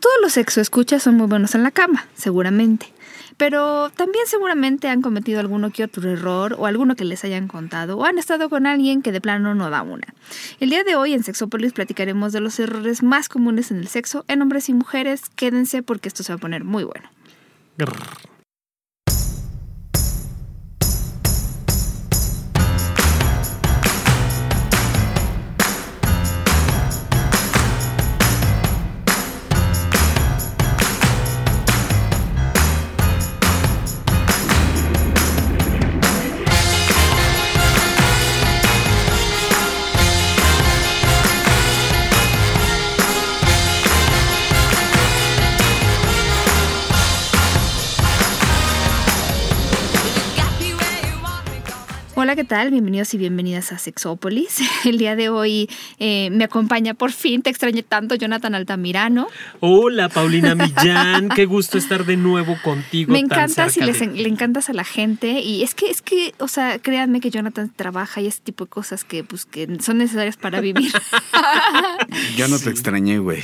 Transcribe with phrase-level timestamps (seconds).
[0.00, 2.92] todos los sexoescuchas son muy buenos en la cama, seguramente.
[3.36, 7.96] Pero también seguramente han cometido alguno que otro error o alguno que les hayan contado
[7.96, 10.08] o han estado con alguien que de plano no da una.
[10.58, 14.24] El día de hoy en Sexópolis platicaremos de los errores más comunes en el sexo
[14.28, 15.22] en hombres y mujeres.
[15.36, 17.08] Quédense porque esto se va a poner muy bueno.
[52.30, 52.70] Hola, ¿qué tal?
[52.70, 54.58] Bienvenidos y bienvenidas a Sexópolis.
[54.84, 59.26] El día de hoy eh, me acompaña por fin, te extrañé tanto, Jonathan Altamirano.
[59.58, 63.12] Hola, Paulina Millán, qué gusto estar de nuevo contigo.
[63.12, 66.46] Me encanta si les, le encantas a la gente y es que, es que, o
[66.46, 70.36] sea, créanme que Jonathan trabaja y ese tipo de cosas que, pues, que son necesarias
[70.36, 70.92] para vivir.
[72.36, 73.42] Yo no te extrañé, güey.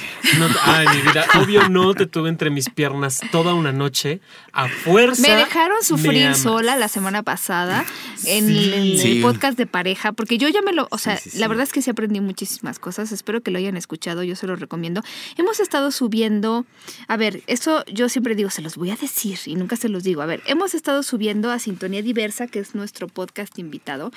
[0.63, 4.21] ay, mi vida, obvio no te tuve entre mis piernas toda una noche
[4.53, 5.23] a fuerza.
[5.23, 7.85] Me dejaron sufrir sola la semana pasada
[8.25, 8.76] en en el
[9.23, 11.91] podcast de pareja, porque yo ya me lo, o sea, la verdad es que sí
[11.91, 15.03] aprendí muchísimas cosas, espero que lo hayan escuchado, yo se lo recomiendo.
[15.37, 16.67] Hemos estado subiendo,
[17.09, 20.05] a ver, eso yo siempre digo, se los voy a decir y nunca se los
[20.05, 24.13] digo, a ver, hemos estado subiendo a Sintonía Diversa, que es nuestro podcast invitado.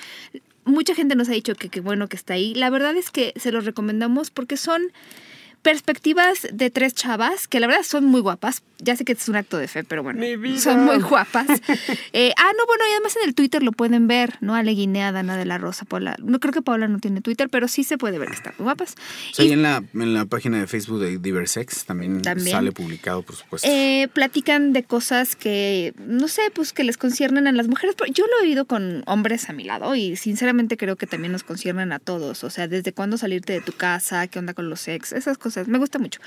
[0.64, 2.54] Mucha gente nos ha dicho que qué bueno que está ahí.
[2.54, 4.92] La verdad es que se los recomendamos porque son
[5.62, 8.62] perspectivas de tres chavas que la verdad son muy guapas.
[8.78, 10.22] Ya sé que es un acto de fe, pero bueno,
[10.58, 11.46] son muy guapas.
[12.12, 14.54] Eh, ah, no, bueno, y además en el Twitter lo pueden ver, ¿no?
[14.54, 16.16] Ale Guinea, Dana de la Rosa, Paula.
[16.22, 18.64] No creo que Paula no tiene Twitter, pero sí se puede ver que están muy
[18.64, 18.94] guapas.
[19.32, 23.68] Sí, en, la, en la página de Facebook de Diversex también, sale publicado, por supuesto.
[23.70, 27.94] Eh, platican de cosas que, no sé, pues que les conciernen a las mujeres.
[28.14, 31.44] Yo lo he oído con hombres a mi lado y sinceramente creo que también nos
[31.44, 32.44] conciernen a todos.
[32.44, 35.49] O sea, desde cuándo salirte de tu casa, qué onda con los sex, esas cosas
[35.66, 36.20] me gusta mucho.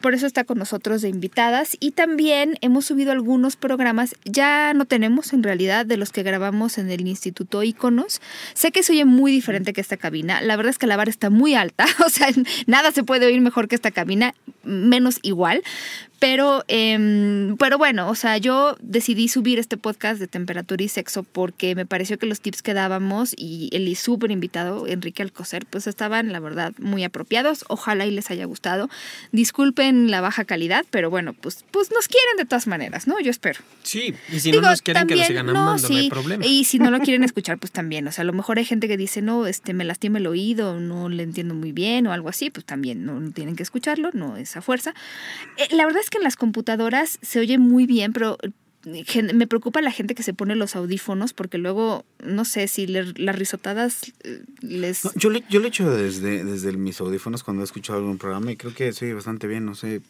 [0.00, 4.84] Por eso está con nosotros de invitadas y también hemos subido algunos programas, ya no
[4.84, 8.20] tenemos en realidad de los que grabamos en el Instituto Iconos.
[8.54, 11.10] Sé que se oye muy diferente que esta cabina, la verdad es que la vara
[11.10, 12.28] está muy alta, o sea,
[12.66, 15.62] nada se puede oír mejor que esta cabina, menos igual,
[16.18, 21.22] pero, em, pero bueno, o sea, yo decidí subir este podcast de temperatura y sexo
[21.22, 25.86] porque me pareció que los tips que dábamos y el súper invitado, Enrique Alcocer, pues
[25.86, 27.64] estaban, la verdad, muy apropiados.
[27.68, 28.88] Ojalá y les haya gustado.
[29.32, 33.20] Disculpen la baja calidad, pero bueno, pues, pues nos quieren de todas maneras, ¿no?
[33.20, 33.60] Yo espero.
[33.82, 36.46] Sí, y si no nos quieren que nos sigan amando, no, hay problema.
[36.46, 38.06] Y si no lo quieren escuchar, pues también.
[38.08, 40.80] O sea, a lo mejor hay gente que dice, no, este, me lastima el oído,
[40.80, 44.36] no le entiendo muy bien o algo así, pues también no, tienen que escucharlo, no
[44.36, 44.94] es a fuerza.
[45.56, 48.38] Eh, la verdad es que en las computadoras se oye muy bien, pero
[48.86, 53.36] me preocupa la gente que se pone los audífonos porque luego, no sé, si las
[53.36, 55.02] risotadas eh, les...
[55.14, 58.52] yo, le, yo lo he hecho desde, desde mis audífonos cuando he escuchado algún programa
[58.52, 60.02] y creo que se oye bastante bien, no sé.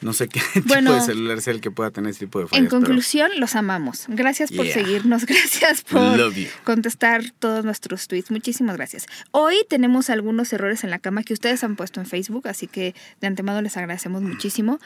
[0.00, 2.64] No sé qué tipo de celular sea el que pueda tener ese tipo de fallas.
[2.64, 4.04] En conclusión, los amamos.
[4.08, 6.18] Gracias por seguirnos, gracias por
[6.64, 8.30] contestar todos nuestros tweets.
[8.30, 9.06] Muchísimas gracias.
[9.30, 12.94] Hoy tenemos algunos errores en la cama que ustedes han puesto en Facebook, así que
[13.20, 14.78] de antemano les agradecemos muchísimo.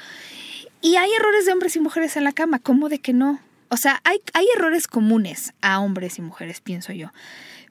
[0.81, 3.41] Y hay errores de hombres y mujeres en la cama, ¿cómo de que no?
[3.69, 7.13] O sea, hay, hay errores comunes a hombres y mujeres, pienso yo.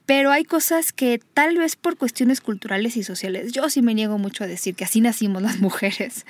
[0.10, 4.18] Pero hay cosas que tal vez por cuestiones culturales y sociales, yo sí me niego
[4.18, 6.26] mucho a decir que así nacimos las mujeres.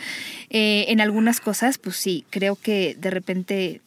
[0.50, 3.80] Eh, en algunas cosas, pues sí, creo que de repente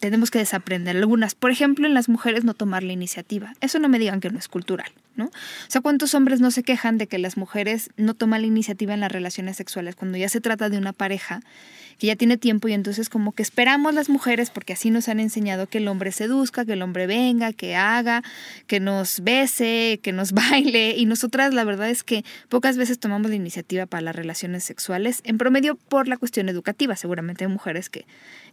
[0.00, 1.34] tenemos que desaprender algunas.
[1.34, 3.54] Por ejemplo, en las mujeres no tomar la iniciativa.
[3.60, 4.90] Eso no me digan que no es cultural.
[5.16, 5.26] ¿no?
[5.26, 5.30] O
[5.68, 9.00] sea, ¿cuántos hombres no se quejan de que las mujeres no toman la iniciativa en
[9.00, 11.40] las relaciones sexuales cuando ya se trata de una pareja
[11.98, 15.20] que ya tiene tiempo y entonces como que esperamos las mujeres porque así nos han
[15.20, 18.22] enseñado que el hombre seduzca, que el hombre venga, que haga,
[18.66, 23.30] que nos bese, que nos baile y nosotras la verdad es que pocas veces tomamos
[23.30, 27.88] la iniciativa para las relaciones sexuales, en promedio por la cuestión educativa, seguramente hay mujeres
[27.88, 28.04] que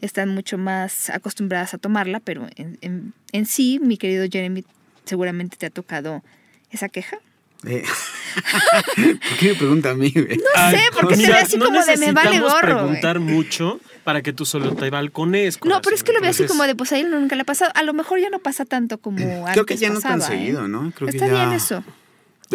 [0.05, 4.63] están mucho más acostumbradas a tomarla, pero en, en sí, mi querido Jeremy,
[5.05, 6.23] seguramente te ha tocado
[6.71, 7.17] esa queja?
[7.65, 7.83] Eh.
[8.95, 10.11] ¿Por qué me pregunta a mí?
[10.15, 12.61] No sé, porque se ve así como de me vale gorro.
[12.61, 15.59] preguntar mucho para que tú solo te balcones.
[15.63, 17.45] No, pero es que lo veo así como de, pues a él nunca le ha
[17.45, 17.71] pasado.
[17.75, 20.21] A lo mejor ya no pasa tanto como Creo antes Creo que ya no tan
[20.21, 20.91] seguido, ¿no?
[20.91, 21.83] Creo Está bien eso.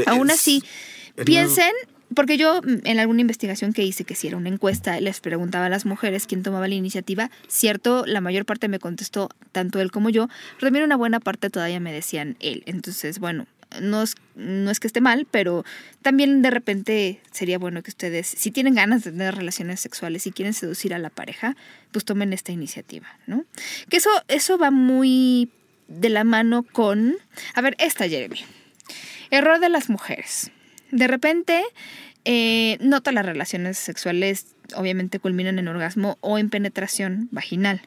[0.06, 0.62] Aún así,
[1.24, 1.72] piensen
[2.14, 5.66] porque yo mm, en alguna investigación que hice, que si era una encuesta, les preguntaba
[5.66, 9.90] a las mujeres quién tomaba la iniciativa, cierto, la mayor parte me contestó tanto él
[9.90, 12.62] como yo, pero también una buena parte todavía me decían él.
[12.66, 13.46] Entonces, bueno,
[13.80, 15.64] no es, no es que esté mal, pero
[16.02, 20.32] también de repente sería bueno que ustedes, si tienen ganas de tener relaciones sexuales y
[20.32, 21.56] quieren seducir a la pareja,
[21.92, 23.44] pues tomen esta iniciativa, ¿no?
[23.88, 25.50] Que eso, eso va muy
[25.88, 27.16] de la mano con,
[27.54, 28.40] a ver, esta Jeremy.
[29.30, 30.50] Error de las mujeres.
[30.90, 31.62] De repente,
[32.24, 37.82] eh, no todas las relaciones sexuales obviamente culminan en orgasmo o en penetración vaginal.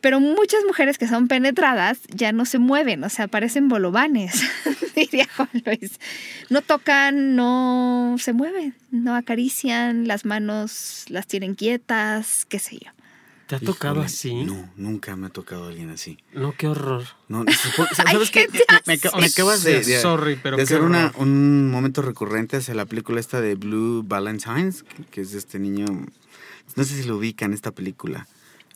[0.00, 4.42] Pero muchas mujeres que son penetradas ya no se mueven, o sea, parecen bolovanes,
[4.96, 6.00] diría Juan Luis.
[6.50, 12.90] No tocan, no se mueven, no acarician, las manos las tienen quietas, qué sé yo.
[13.52, 14.44] ¿Te ha tocado así?
[14.44, 16.16] No, nunca me ha tocado alguien así.
[16.32, 17.04] No, qué horror.
[17.28, 17.44] No,
[17.94, 18.48] ¿sabes qué?
[18.86, 23.20] Me, acabas de, de, Sorry, pero de hacer una, un momento recurrente hacia la película
[23.20, 25.84] esta de Blue Valentines, que es este niño,
[26.76, 28.26] no sé si lo ubican esta película.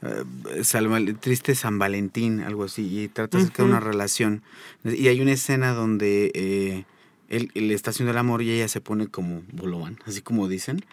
[0.02, 4.43] Uh, triste San Valentín, algo así, y trata acerca de una relación.
[4.84, 6.84] Y hay una escena donde eh,
[7.28, 10.84] él, él, está haciendo el amor y ella se pone como bolobán, así como dicen.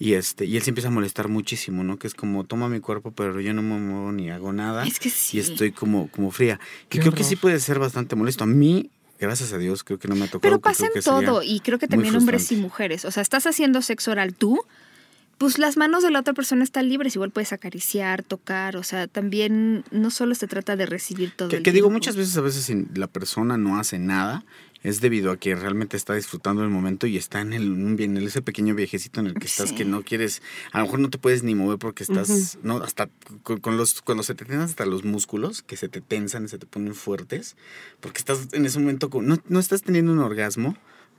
[0.00, 1.98] Y este, y él se empieza a molestar muchísimo, ¿no?
[1.98, 4.86] Que es como, toma mi cuerpo, pero yo no me muevo ni hago nada.
[4.86, 5.38] Es que sí.
[5.38, 6.60] Y estoy como, como fría.
[6.90, 8.44] y creo que sí puede ser bastante molesto.
[8.44, 10.40] A mí, gracias a Dios, creo que no me ha tocado.
[10.42, 13.04] Pero pasa en todo, y creo que también hombres y mujeres.
[13.04, 14.60] O sea, estás haciendo sexo oral tú,
[15.38, 19.06] pues las manos de la otra persona están libres, igual puedes acariciar, tocar, o sea,
[19.06, 21.48] también no solo se trata de recibir todo.
[21.48, 24.44] Que, que digo, muchas veces a veces la persona no hace nada,
[24.82, 28.42] es debido a que realmente está disfrutando el momento y está en, el, en ese
[28.42, 30.42] pequeño viejecito en el que estás que no quieres,
[30.72, 33.08] a lo mejor no te puedes ni mover porque estás, no, hasta
[33.42, 36.58] con, los, cuando se te tensan hasta los músculos, que se te tensan y se
[36.58, 37.56] te ponen fuertes,
[38.00, 40.76] porque estás en ese momento, no, no estás teniendo un orgasmo,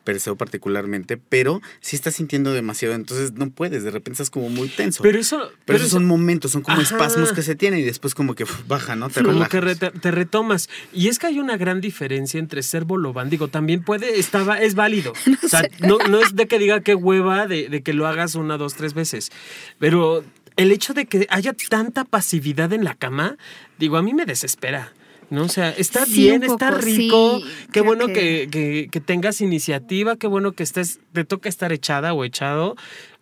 [0.10, 4.68] Perseo particularmente, pero si estás sintiendo demasiado, entonces no puedes, de repente estás como muy
[4.68, 5.04] tenso.
[5.04, 5.52] Pero eso...
[5.66, 8.96] Pero, esos son momentos, son como espasmos que se tienen y después como que baja,
[8.96, 9.12] ¿no?
[9.12, 10.68] Te como que te retomas.
[10.92, 14.74] Y es que hay una gran diferencia entre ser bolobán, digo, también puede, estaba, es
[14.74, 15.14] válido.
[15.44, 18.34] o sea, no, no, es de que diga qué hueva de, de que lo hagas
[18.34, 19.32] una, dos, tres veces,
[19.78, 20.24] pero
[20.56, 23.38] el hecho de que haya tanta pasividad en la cama,
[23.78, 24.92] digo, a mí me desespera.
[25.30, 25.44] ¿No?
[25.44, 27.42] O sea, está bien, está rico,
[27.72, 28.48] qué bueno que...
[28.92, 32.76] Que, tengas iniciativa, qué bueno que estés, te toca estar echada o echado,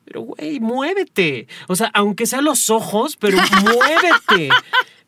[0.05, 1.47] pero güey, muévete.
[1.67, 4.49] O sea, aunque sea los ojos, pero muévete.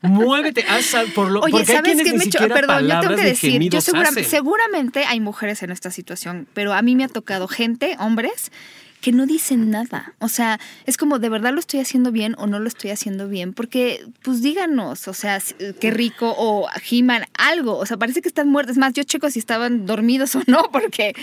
[0.01, 2.39] Muévete, haz por lo Oye, ¿sabes qué me hecho?
[2.47, 6.95] Perdón, yo tengo que decir, yo seguramente hay mujeres en esta situación, pero a mí
[6.95, 8.51] me ha tocado gente, hombres,
[9.01, 10.13] que no dicen nada.
[10.19, 13.29] O sea, es como, ¿de verdad lo estoy haciendo bien o no lo estoy haciendo
[13.29, 13.53] bien?
[13.53, 15.41] Porque, pues díganos, o sea,
[15.79, 17.77] qué rico o He-Man, algo.
[17.77, 18.73] O sea, parece que están muertos.
[18.73, 21.13] Es más, yo checo si estaban dormidos o no, porque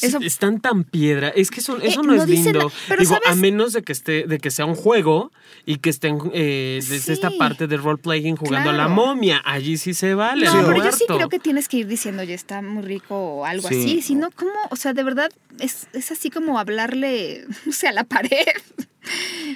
[0.00, 0.18] eso...
[0.20, 1.28] están tan piedra.
[1.28, 2.70] Es que eso, eso eh, no, es lindo.
[2.98, 5.32] Digo, a menos de que esté, de que sea un juego
[5.66, 9.42] y que estén eh, desde esta parte de role-playing jugando a la momia.
[9.44, 10.46] Allí sí se vale.
[10.46, 13.44] No, pero yo sí creo que tienes que ir diciendo, ya está muy rico o
[13.44, 14.02] algo así.
[14.02, 14.52] Si no, ¿cómo?
[14.70, 17.23] O sea, de verdad, es, es así como hablarle
[17.66, 18.46] no sé, a la pared.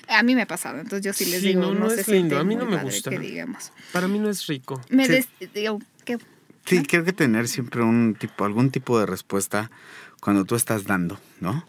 [0.08, 2.44] A mí me ha pasado, entonces yo sí les digo, no, no, es lindo, a
[2.44, 3.10] mí no me gusta.
[3.10, 3.72] digamos.
[3.92, 4.80] Para mí no es rico.
[4.90, 5.26] Me sí.
[5.54, 6.18] digo, ¿qué?
[6.66, 9.70] Sí, creo que tener siempre un tipo, algún tipo de respuesta
[10.20, 11.66] cuando tú estás dando, ¿no?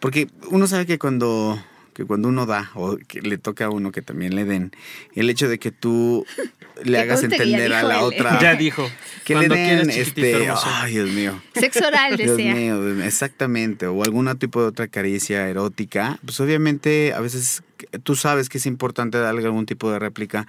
[0.00, 1.62] Porque uno sabe que cuando
[2.02, 4.72] que cuando uno da o que le toca a uno que también le den,
[5.14, 6.26] el hecho de que tú
[6.84, 8.40] le hagas entender a la otra.
[8.40, 8.90] Ya dijo.
[9.24, 10.50] Que le den este.
[10.64, 11.40] Ay, Dios mío.
[11.54, 13.86] Sexo oral, Dios mío, exactamente.
[13.86, 16.18] O algún tipo de otra caricia erótica.
[16.24, 17.62] Pues obviamente, a veces
[18.02, 20.48] tú sabes que es importante darle algún tipo de réplica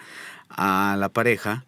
[0.49, 1.65] a la pareja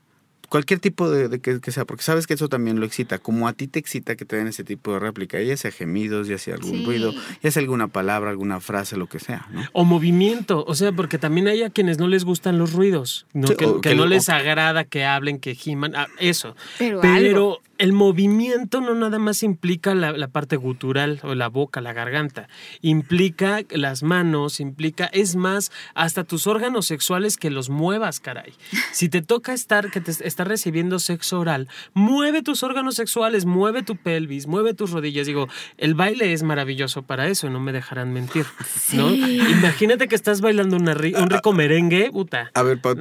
[0.55, 3.67] cualquier tipo de, que, sea, porque sabes que eso también lo excita, como a ti
[3.67, 6.85] te excita que te den ese tipo de réplica, ya sea gemidos, ya sea algún
[6.85, 9.49] ruido, ya sea alguna palabra, alguna frase, lo que sea.
[9.73, 13.49] O movimiento, o sea, porque también hay a quienes no les gustan los ruidos, ¿no?
[13.49, 16.55] que, no les agrada que hablen, que giman, ah, eso.
[16.79, 21.93] Pero, Pero el movimiento no nada más implica la, parte gutural o la boca, la
[21.93, 22.47] garganta.
[22.81, 28.53] Implica las manos, implica, es más, hasta tus órganos sexuales que los muevas, caray.
[28.91, 33.83] Si te toca estar, que te está recibiendo sexo oral, mueve tus órganos sexuales, mueve
[33.83, 35.27] tu pelvis, mueve tus rodillas.
[35.27, 38.45] Digo, el baile es maravilloso para eso, no me dejarán mentir.
[38.93, 39.13] ¿no?
[39.13, 42.51] Imagínate que estás bailando un rico merengue, puta.
[42.53, 42.95] A ver, Pau,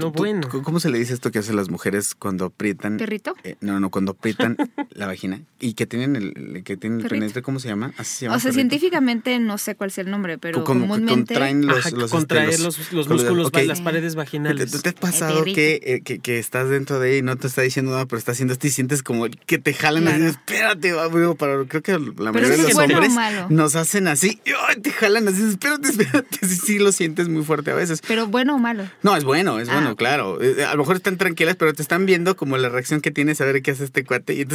[0.62, 2.96] ¿cómo se le dice esto que hacen las mujeres cuando aprietan?
[2.96, 3.34] ¿Perrito?
[3.44, 4.56] Eh, no, no, cuando aprietan
[4.90, 7.92] la vagina y que tienen el, que tienen el penetre, ¿cómo se llama?
[7.96, 11.34] Así se llama o sea, científicamente no sé cuál es el nombre, pero comúnmente...
[11.34, 14.70] Contraen los, los, contraer este, los, los, músculos, las paredes vaginales.
[14.70, 17.46] ¿Te, te, has pasado que, eh, que, que, estás dentro de ahí y no te
[17.46, 20.92] está diciendo nada, pero está haciendo esto y sientes como que te jalan así, espérate,
[21.38, 23.12] para, creo que la mayoría de los hombres
[23.48, 24.40] nos hacen así,
[24.82, 28.02] te jalan así, espérate, espérate, sí, sí lo sientes muy fuerte a veces.
[28.06, 28.84] Pero bueno o malo.
[29.02, 30.42] No, es bueno, es bueno, ah, claro.
[30.42, 33.40] Eh, a lo mejor están tranquilas, pero te están viendo como la reacción que tienes
[33.40, 34.53] a ver qué hace este cuate y Entonces,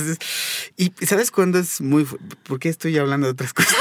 [0.78, 2.06] ¿y sabes cuándo es muy...
[2.44, 3.76] ¿Por qué estoy hablando de otras cosas?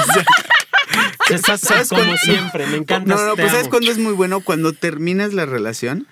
[1.61, 3.15] ¿Sabes como siempre, me encanta.
[3.15, 4.41] No, no, pues ¿sabes cuándo es muy bueno?
[4.41, 6.07] Cuando terminas la relación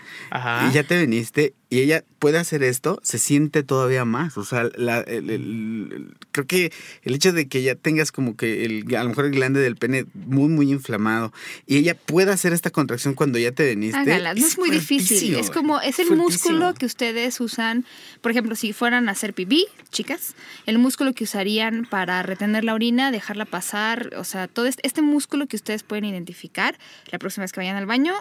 [0.68, 4.38] y ya te viniste y ella puede hacer esto, se siente todavía más.
[4.38, 9.02] O sea, la, creo que el hecho de que ya tengas como que el, a
[9.02, 11.32] lo mejor el glande del pene muy, muy inflamado
[11.66, 13.76] y ella pueda hacer esta contracción cuando ya te.
[13.94, 15.34] Hágala, no es muy difícil.
[15.34, 17.84] Es como, es el músculo que ustedes usan,
[18.20, 20.34] por ejemplo, si fueran a hacer pipí, chicas,
[20.66, 25.02] el músculo que usarían para retener la orina, dejarla pasar, o sea, todo este, este
[25.02, 26.78] músculo que ustedes pueden identificar
[27.10, 28.14] la próxima vez que vayan al baño,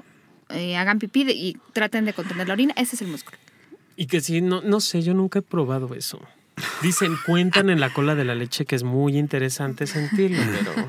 [0.50, 3.38] eh, hagan pipí y traten de contener la orina, ese es el músculo.
[3.96, 6.20] Y que sí, no, no sé, yo nunca he probado eso.
[6.82, 10.88] Dicen, cuentan en la cola de la leche que es muy interesante sentirlo, pero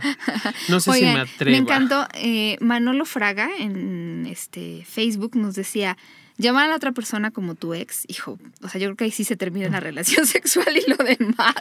[0.68, 1.50] no sé si me atrevo.
[1.50, 2.06] Me encantó.
[2.14, 5.96] Eh, Manolo Fraga en este Facebook nos decía,
[6.38, 9.10] llamar a la otra persona como tu ex, hijo, o sea, yo creo que ahí
[9.10, 11.56] sí se termina la relación sexual y lo demás.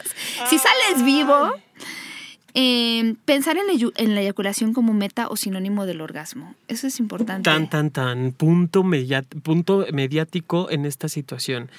[0.48, 1.52] Si sales vivo,
[2.58, 6.54] eh, pensar en la, en la, eyaculación como meta o sinónimo del orgasmo.
[6.68, 7.42] Eso es importante.
[7.42, 8.32] Tan, tan, tan.
[8.32, 8.82] Punto,
[9.42, 11.70] punto mediático en esta situación.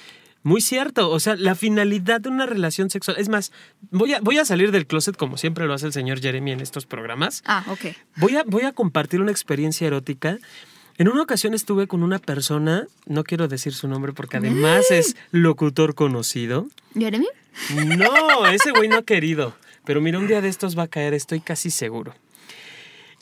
[0.44, 3.16] Muy cierto, o sea, la finalidad de una relación sexual.
[3.18, 3.50] Es más,
[3.90, 6.60] voy a, voy a salir del closet como siempre lo hace el señor Jeremy en
[6.60, 7.42] estos programas.
[7.44, 7.96] Ah, ok.
[8.14, 10.38] Voy a, voy a compartir una experiencia erótica.
[10.96, 15.16] En una ocasión estuve con una persona, no quiero decir su nombre porque además es
[15.32, 16.68] locutor conocido.
[16.94, 17.26] ¿Jeremy?
[17.98, 19.56] No, ese güey no ha querido.
[19.88, 22.14] Pero mira, un día de estos va a caer, estoy casi seguro.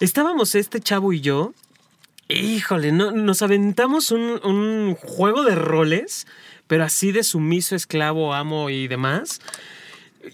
[0.00, 1.54] Estábamos este chavo y yo.
[2.28, 6.26] Híjole, no, nos aventamos un, juego de roles,
[6.66, 9.40] pero así de sumiso, esclavo, amo y demás.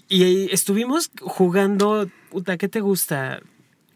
[0.09, 3.39] Y estuvimos jugando, puta, ¿qué te gusta?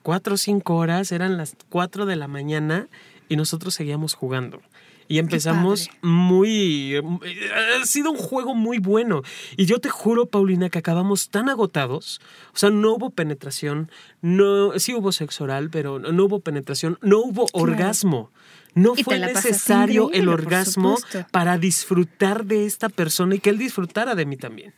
[0.04, 2.88] Cuatro o cinco horas, eran las cuatro de la mañana
[3.30, 4.62] y nosotros seguíamos jugando.
[5.08, 6.96] Y empezamos muy...
[6.96, 9.22] Ha sido un juego muy bueno.
[9.56, 12.20] Y yo te juro, Paulina, que acabamos tan agotados.
[12.54, 13.90] O sea, no hubo penetración,
[14.22, 18.32] no, sí hubo sexo oral, pero no hubo penetración, no hubo orgasmo.
[18.76, 20.98] No fue necesario el orgasmo
[21.32, 24.76] para disfrutar de esta persona y que él disfrutara de mí también.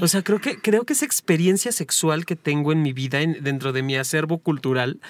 [0.00, 3.72] O sea, creo que, creo que esa experiencia sexual que tengo en mi vida, dentro
[3.72, 5.00] de mi acervo cultural,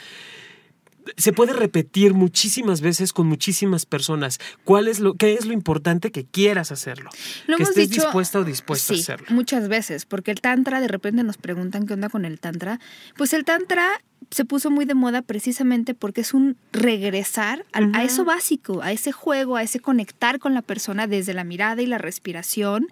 [1.17, 4.39] se puede repetir muchísimas veces con muchísimas personas.
[4.65, 7.11] ¿Cuál es lo, ¿Qué es lo importante que quieras hacerlo?
[7.57, 9.27] que estés dispuesta o dispuesta a hacerlo.
[9.31, 12.81] Muchas veces, porque el Tantra, de repente nos preguntan qué onda con el Tantra.
[13.17, 18.25] Pues el Tantra se puso muy de moda precisamente porque es un regresar a, eso
[18.25, 21.99] básico, a ese juego, a ese conectar con la persona desde la mirada y la
[21.99, 22.89] respiración.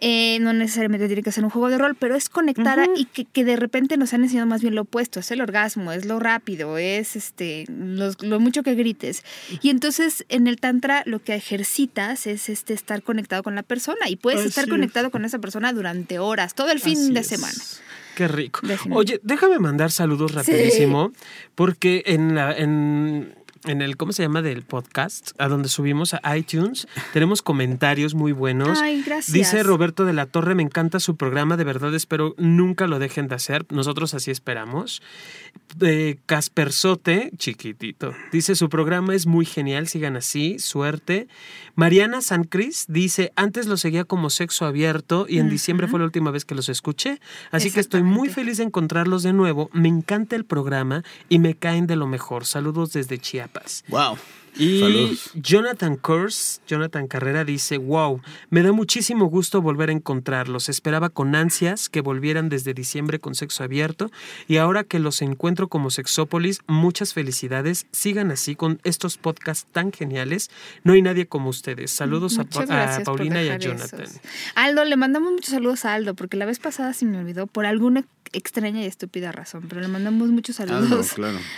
[0.00, 3.44] Eh, no necesariamente tiene que ser un juego de rol, pero es conectar y que,
[3.44, 6.78] de repente nos han enseñado más bien lo opuesto, es el orgasmo, es lo rápido,
[6.78, 9.22] es este lo mucho que grites.
[9.62, 14.08] Y entonces en el tantra lo que ejercitas es este estar conectado con la persona
[14.08, 17.54] y puedes estar conectado con esa persona durante horas, todo el fin de semana.
[18.14, 18.60] Qué rico.
[18.90, 21.12] Oye, déjame mandar saludos rapidísimo,
[21.54, 24.42] porque en la en en el, ¿cómo se llama?
[24.42, 26.86] Del podcast, a donde subimos a iTunes.
[27.12, 28.78] Tenemos comentarios muy buenos.
[28.80, 29.32] Ay, gracias.
[29.32, 33.28] Dice Roberto de la Torre, me encanta su programa, de verdad espero nunca lo dejen
[33.28, 33.66] de hacer.
[33.70, 35.02] Nosotros así esperamos.
[35.76, 41.26] De Casper Sote, chiquitito, dice su programa es muy genial, sigan así, suerte.
[41.74, 46.04] Mariana San Cris dice, antes lo seguía como sexo abierto y en diciembre fue la
[46.04, 47.20] última vez que los escuché,
[47.50, 49.68] así que estoy muy feliz de encontrarlos de nuevo.
[49.72, 52.46] Me encanta el programa y me caen de lo mejor.
[52.46, 53.84] Saludos desde Chiapas.
[53.88, 54.16] Wow.
[54.56, 58.20] Y Jonathan Kurz, Jonathan Carrera dice, wow,
[58.50, 60.68] me da muchísimo gusto volver a encontrarlos.
[60.68, 64.10] Esperaba con ansias que volvieran desde diciembre con sexo abierto
[64.46, 67.86] y ahora que los encuentro como Sexópolis, muchas felicidades.
[67.90, 70.50] Sigan así con estos podcasts tan geniales.
[70.84, 71.90] No hay nadie como ustedes.
[71.90, 74.06] Saludos a, Paulina y a Jonathan.
[74.54, 77.66] Aldo, le mandamos muchos saludos a Aldo porque la vez pasada se me olvidó por
[77.66, 81.14] alguna extraña y estúpida razón, pero le mandamos muchos saludos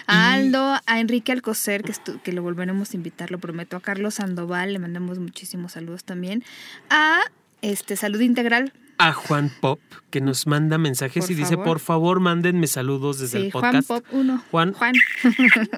[0.07, 4.15] a Aldo, a Enrique Alcocer, que, que lo volveremos a invitar, lo prometo, a Carlos
[4.15, 6.45] Sandoval, le mandamos muchísimos saludos también,
[6.91, 7.21] a
[7.63, 12.67] este Salud Integral, a Juan Pop, que nos manda mensajes y dice, por favor, mándenme
[12.67, 13.87] saludos desde el podcast.
[13.87, 14.43] Juan Pop uno.
[14.51, 14.95] Juan, Juan.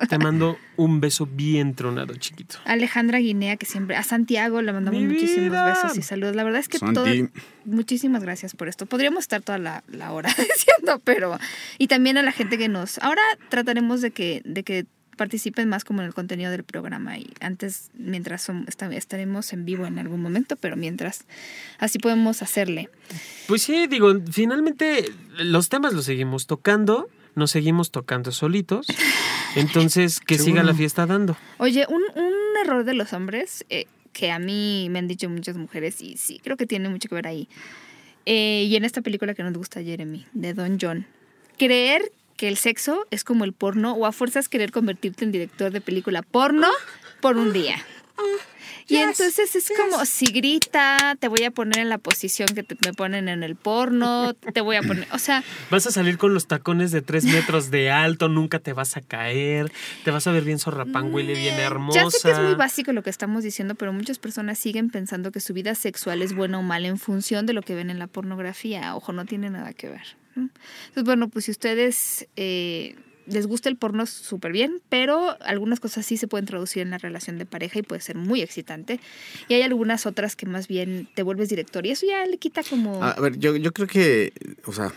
[0.09, 2.59] te mando un beso bien tronado, chiquito.
[2.65, 6.37] Alejandra Guinea, que siempre, a Santiago le mandamos muchísimos besos y saludos.
[6.37, 7.05] La verdad es que todo,
[7.65, 8.87] muchísimas gracias por esto.
[8.87, 11.39] Podríamos estar toda la, la hora diciendo, pero,
[11.79, 14.87] y también a la gente que nos, ahora trataremos de que, de que
[15.19, 18.49] participen más como en el contenido del programa y antes, mientras
[18.93, 21.27] estaremos en vivo en algún momento, pero mientras
[21.79, 22.89] así podemos hacerle.
[23.47, 28.87] Pues sí, digo, finalmente los temas los seguimos tocando, nos seguimos tocando solitos,
[29.57, 31.37] entonces que siga la fiesta dando.
[31.59, 32.33] Oye, un, un
[32.65, 33.85] error de los hombres, eh,
[34.15, 37.15] que a mí me han dicho muchas mujeres y sí, creo que tiene mucho que
[37.15, 37.49] ver ahí
[38.31, 41.07] Eh, y en esta película que nos gusta Jeremy, de Don John,
[41.57, 45.73] creer que el sexo es como el porno o a fuerzas querer convertirte en director
[45.73, 46.69] de película porno
[47.21, 47.85] por un día.
[48.87, 52.75] Y entonces es como, si grita, te voy a poner en la posición que te,
[52.87, 55.45] me ponen en el porno, te voy a poner, o sea...
[55.71, 59.03] Vas a salir con los tacones de tres metros de alto, nunca te vas a
[59.03, 59.71] caer,
[60.05, 62.05] te vas a ver bien zorrapanguile, bien hermosa.
[62.05, 65.33] Ya sé que es muy básico lo que estamos diciendo, pero muchas personas siguen pensando
[65.33, 67.99] que su vida sexual es buena o mala en función de lo que ven en
[67.99, 68.97] la pornografía.
[68.97, 70.17] Ojo, no tiene nada que ver.
[70.41, 72.27] Entonces, bueno, pues si ustedes...
[72.37, 76.91] Eh, les gusta el porno súper bien, pero algunas cosas sí se pueden traducir en
[76.91, 79.01] la relación de pareja y puede ser muy excitante.
[79.49, 82.63] Y hay algunas otras que más bien te vuelves director y eso ya le quita
[82.63, 83.05] como...
[83.05, 84.33] A ver, yo, yo creo que,
[84.65, 84.95] o sea,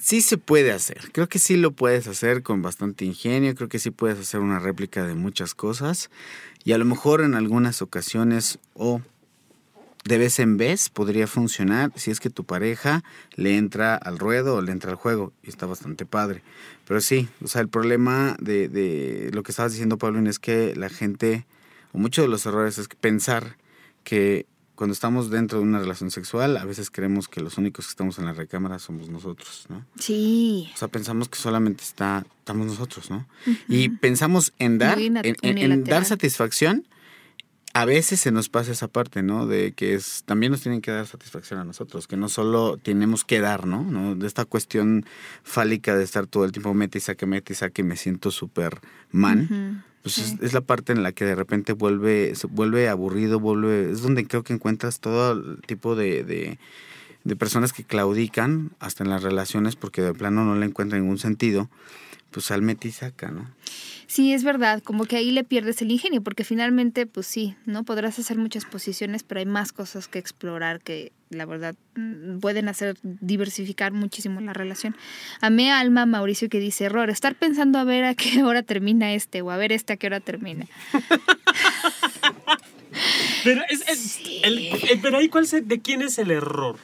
[0.00, 1.10] sí se puede hacer.
[1.12, 3.54] Creo que sí lo puedes hacer con bastante ingenio.
[3.54, 6.10] Creo que sí puedes hacer una réplica de muchas cosas.
[6.64, 9.02] Y a lo mejor en algunas ocasiones o
[10.04, 13.04] de vez en vez podría funcionar si es que tu pareja
[13.34, 16.42] le entra al ruedo o le entra al juego y está bastante padre.
[16.86, 20.74] Pero sí, o sea, el problema de, de lo que estabas diciendo, Pablo, es que
[20.74, 21.46] la gente,
[21.92, 23.56] o muchos de los errores es pensar
[24.02, 27.90] que cuando estamos dentro de una relación sexual, a veces creemos que los únicos que
[27.90, 29.84] estamos en la recámara somos nosotros, ¿no?
[29.98, 30.70] Sí.
[30.74, 33.26] O sea, pensamos que solamente está, estamos nosotros, ¿no?
[33.68, 36.86] Y pensamos en dar, en dar satisfacción
[37.72, 39.46] a veces se nos pasa esa parte, ¿no?
[39.46, 43.24] De que es, también nos tienen que dar satisfacción a nosotros, que no solo tenemos
[43.24, 44.14] que dar, ¿no?
[44.16, 45.06] De esta cuestión
[45.44, 48.80] fálica de estar todo el tiempo mete y saque, mete y saque, me siento súper
[49.12, 49.84] man.
[50.02, 54.26] Pues es, la parte en la que de repente vuelve, vuelve aburrido, vuelve, es donde
[54.26, 56.58] creo que encuentras todo el tipo de, de,
[57.24, 61.18] de personas que claudican hasta en las relaciones porque de plano no le encuentran ningún
[61.18, 61.68] sentido,
[62.30, 63.50] pues al mete y saca, ¿no?
[64.06, 67.84] Sí, es verdad, como que ahí le pierdes el ingenio, porque finalmente, pues sí, ¿no?
[67.84, 72.68] Podrás hacer muchas posiciones, pero hay más cosas que explorar que la verdad mm, pueden
[72.68, 74.96] hacer diversificar muchísimo la relación.
[75.40, 79.14] Amé a Alma Mauricio que dice, error, estar pensando a ver a qué hora termina
[79.14, 80.66] este o a ver este a qué hora termina.
[83.44, 86.78] pero, es, eh, pero ahí, ¿cuál ¿de quién es el error?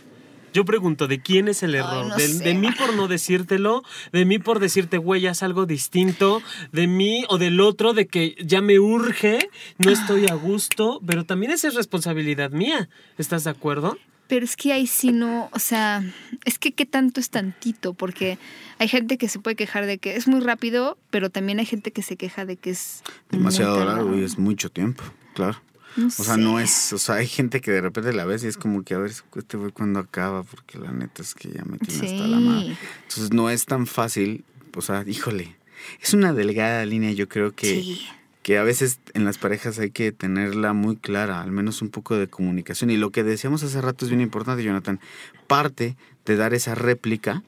[0.56, 2.16] Yo pregunto, ¿de quién es el error?
[2.16, 3.82] de, mí por no decírtelo?
[4.10, 6.40] ¿De mí por decirte, güey, haz algo distinto?
[6.72, 11.02] ¿De mí o del otro de que ya me urge, no estoy a gusto?
[11.06, 12.88] Pero también esa es responsabilidad mía.
[13.18, 13.98] ¿Estás de acuerdo?
[14.28, 16.02] Pero es que ahí sí no, o sea,
[16.46, 18.38] es que qué tanto es tantito, porque
[18.78, 21.90] hay gente que se puede quejar de que es muy rápido, pero también hay gente
[21.90, 25.60] que se queja de que es demasiado largo y es mucho tiempo, claro
[25.96, 28.56] o sea, no es, o sea, hay gente que de repente la ves y es
[28.56, 31.78] como que a ver este güey cuando acaba, porque la neta es que ya me
[31.78, 32.76] tiene hasta la madre.
[33.02, 35.56] Entonces no es tan fácil, o sea, híjole,
[36.02, 37.98] es una delgada línea, yo creo que,
[38.42, 42.16] que a veces en las parejas hay que tenerla muy clara, al menos un poco
[42.16, 42.90] de comunicación.
[42.90, 45.00] Y lo que decíamos hace rato es bien importante, Jonathan,
[45.46, 47.42] parte de dar esa réplica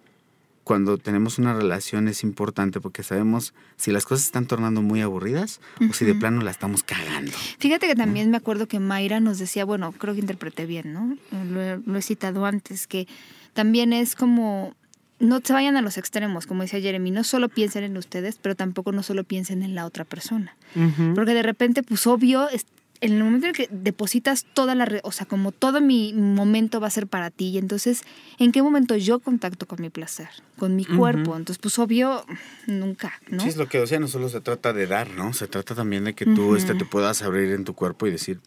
[0.68, 5.62] cuando tenemos una relación es importante porque sabemos si las cosas están tornando muy aburridas
[5.80, 7.32] o si de plano la estamos cagando.
[7.58, 11.16] Fíjate que también me acuerdo que Mayra nos decía, bueno, creo que interpreté bien, ¿no?
[11.86, 13.08] Lo, he citado antes, que
[13.54, 14.74] también es como
[15.18, 18.54] no se vayan a los extremos, como decía Jeremy, no solo piensen en ustedes, pero
[18.54, 20.54] tampoco no solo piensen en la otra persona.
[21.14, 22.46] Porque de repente, pues obvio,
[23.00, 26.88] en el momento en que depositas toda la, o sea, como todo mi momento va
[26.88, 28.02] a ser para ti, y entonces,
[28.38, 31.36] ¿en qué momento yo contacto con mi placer, con mi cuerpo?
[31.36, 32.24] Entonces, pues obvio,
[32.66, 33.42] nunca, ¿no?
[33.42, 35.32] Sí, es lo que decía, no solo se trata de dar, ¿no?
[35.32, 38.40] Se trata también de que tú este, te puedas abrir en tu cuerpo y decir,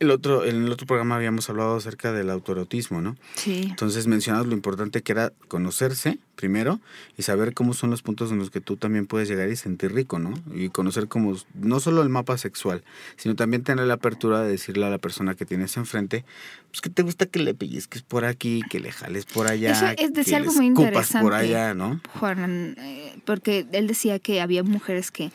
[0.00, 3.16] el otro, en el otro programa habíamos hablado acerca del autoerotismo, ¿no?
[3.34, 3.66] Sí.
[3.68, 6.80] Entonces mencionas lo importante que era conocerse primero
[7.18, 9.92] y saber cómo son los puntos en los que tú también puedes llegar y sentir
[9.92, 10.32] rico, ¿no?
[10.54, 12.82] Y conocer como no solo el mapa sexual,
[13.16, 16.24] sino también tener la apertura de decirle a la persona que tienes enfrente,
[16.70, 19.86] pues que te gusta que le pellizques por aquí, que le jales por allá, Eso
[19.98, 22.00] es decía que algo muy interesante, por allá, ¿no?
[22.18, 25.30] Juan, eh, porque él decía que había mujeres que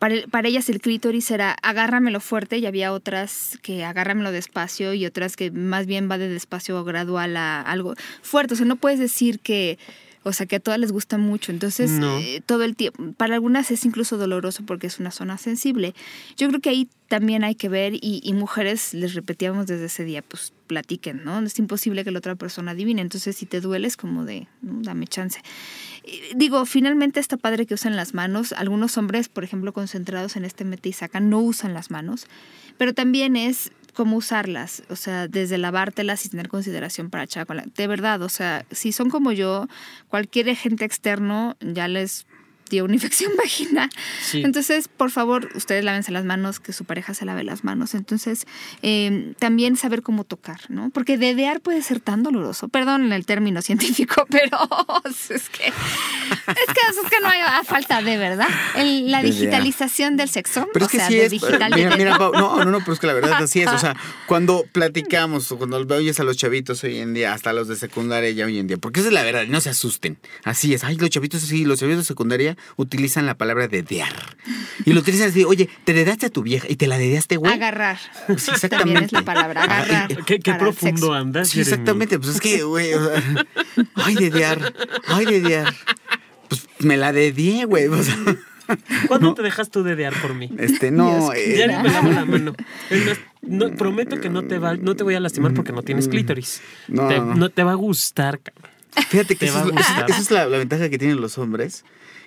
[0.00, 5.36] para, ellas el clítoris era agárramelo fuerte y había otras que agárramelo despacio y otras
[5.36, 8.54] que más bien va de despacio gradual a algo fuerte.
[8.54, 9.78] O sea, no puedes decir que,
[10.22, 11.52] o sea, que a todas les gusta mucho.
[11.52, 15.94] Entonces, eh, todo el tiempo, para algunas es incluso doloroso porque es una zona sensible.
[16.38, 20.04] Yo creo que ahí también hay que ver y, y mujeres, les repetíamos desde ese
[20.04, 21.40] día, pues platiquen, ¿no?
[21.40, 23.02] Es imposible que la otra persona adivine.
[23.02, 25.42] Entonces, si te duele, es como de, dame chance.
[26.34, 28.52] Digo, finalmente está padre que usen las manos.
[28.52, 32.26] Algunos hombres, por ejemplo, concentrados en este mete y saca, no usan las manos.
[32.78, 37.86] Pero también es cómo usarlas, o sea, desde lavártelas y tener consideración para echar De
[37.86, 39.66] verdad, o sea, si son como yo,
[40.08, 42.26] cualquier agente externo ya les
[42.70, 43.90] dio una infección vaginal.
[44.32, 47.94] Entonces, por favor, ustedes lávense las manos, que su pareja se lave las manos.
[47.94, 48.46] Entonces,
[48.80, 50.88] em, también saber cómo tocar, ¿no?
[50.90, 52.68] Porque dedear puede ser tan doloroso.
[52.68, 54.58] Perdón el término científico, pero
[55.04, 58.48] es que es que, es que no hay falta de verdad.
[58.74, 60.68] la digitalización del sexo.
[60.72, 61.32] Pero es que sí es.
[61.74, 63.68] mira, mira, no, no, no, pero es que la verdad así es.
[63.68, 67.68] O sea, cuando platicamos o cuando oyes a los chavitos hoy en día, hasta los
[67.68, 70.18] de secundaria ya hoy en día, porque esa es la verdad, no se asusten.
[70.44, 70.84] Así es.
[70.84, 74.12] Ay, los chavitos sí, los chavitos de secundaria utilizan la palabra dedear.
[74.84, 77.52] Y lo utilizan así, oye, te dedaste a tu vieja y te la dedeaste, güey.
[77.52, 77.98] Agarrar.
[78.36, 78.78] Sí, exactamente.
[78.78, 80.24] También es la palabra, agarrar.
[80.24, 81.48] Qué, profundo andas.
[81.48, 82.18] Sí, exactamente.
[82.18, 83.46] Pues es que, güey, o sea,
[83.94, 84.74] ay, dedear,
[85.06, 85.74] ay, dedear.
[86.48, 87.86] Pues me la dedié, güey.
[87.88, 88.16] O sea,
[89.08, 90.50] ¿Cuándo te dejas tú dedear por mí?
[90.58, 91.32] Este, no.
[91.32, 92.54] Eh, ya ni me lavo la mano.
[93.42, 96.60] no, prometo que no te, va, no te voy a lastimar porque no tienes clítoris.
[96.88, 97.48] No, te, no.
[97.50, 98.70] te va a gustar, cabrón.
[99.08, 99.64] Fíjate que esa
[100.08, 101.84] es, la, la, ventaja que tienen los hombres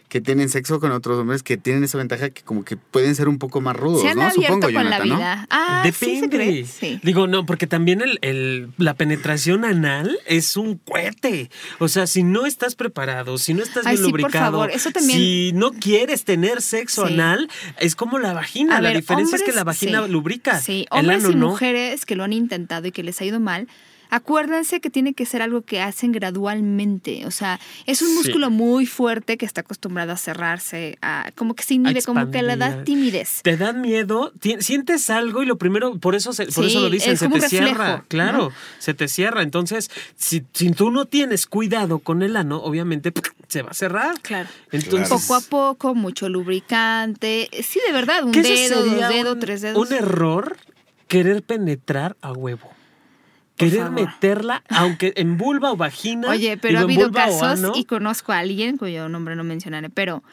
[0.09, 3.27] que tienen sexo con otros hombres que tienen esa ventaja que como que pueden ser
[3.27, 4.31] un poco más rudos, ¿no?
[4.31, 5.47] Supongo, con la vida.
[5.49, 6.65] Ah, Depende.
[6.65, 11.49] Sí, Digo, no, porque también el, la penetración anal es un cohete.
[11.79, 14.67] O sea, si no estás preparado, si no estás bien lubricado,
[14.99, 18.81] si no quieres tener sexo anal, es como la vagina.
[18.81, 20.59] la diferencia es que la vagina lubrica.
[20.59, 23.67] Sí, hombres y mujeres que lo han intentado y que les ha ido mal,
[24.13, 27.25] acuérdense que tiene que ser algo que hacen gradualmente.
[27.25, 31.63] O sea, es un músculo muy fuerte que está acostumbrado a cerrarse, a, como que
[31.63, 33.41] se inhibe, como que le da timidez.
[33.41, 37.27] Te da miedo, sientes algo y lo primero, por eso, por eso lo dicen, se
[37.27, 38.05] te cierra.
[38.07, 39.41] Claro, se te cierra.
[39.41, 43.11] Entonces, si, si, tú no tienes cuidado con el ano, obviamente
[43.47, 44.13] se va a cerrar.
[44.21, 44.47] Claro.
[44.71, 47.49] Entonces, poco a poco, mucho lubricante.
[47.63, 49.89] Sí, de verdad, un dedo, dos dedos, tres dedos.
[49.89, 50.55] Un error
[51.07, 52.72] querer penetrar a huevo
[53.57, 56.29] querer meterla, aunque en vulva o vagina.
[56.29, 60.23] Oye, pero ha habido casos y conozco a alguien cuyo nombre no mencionaré, pero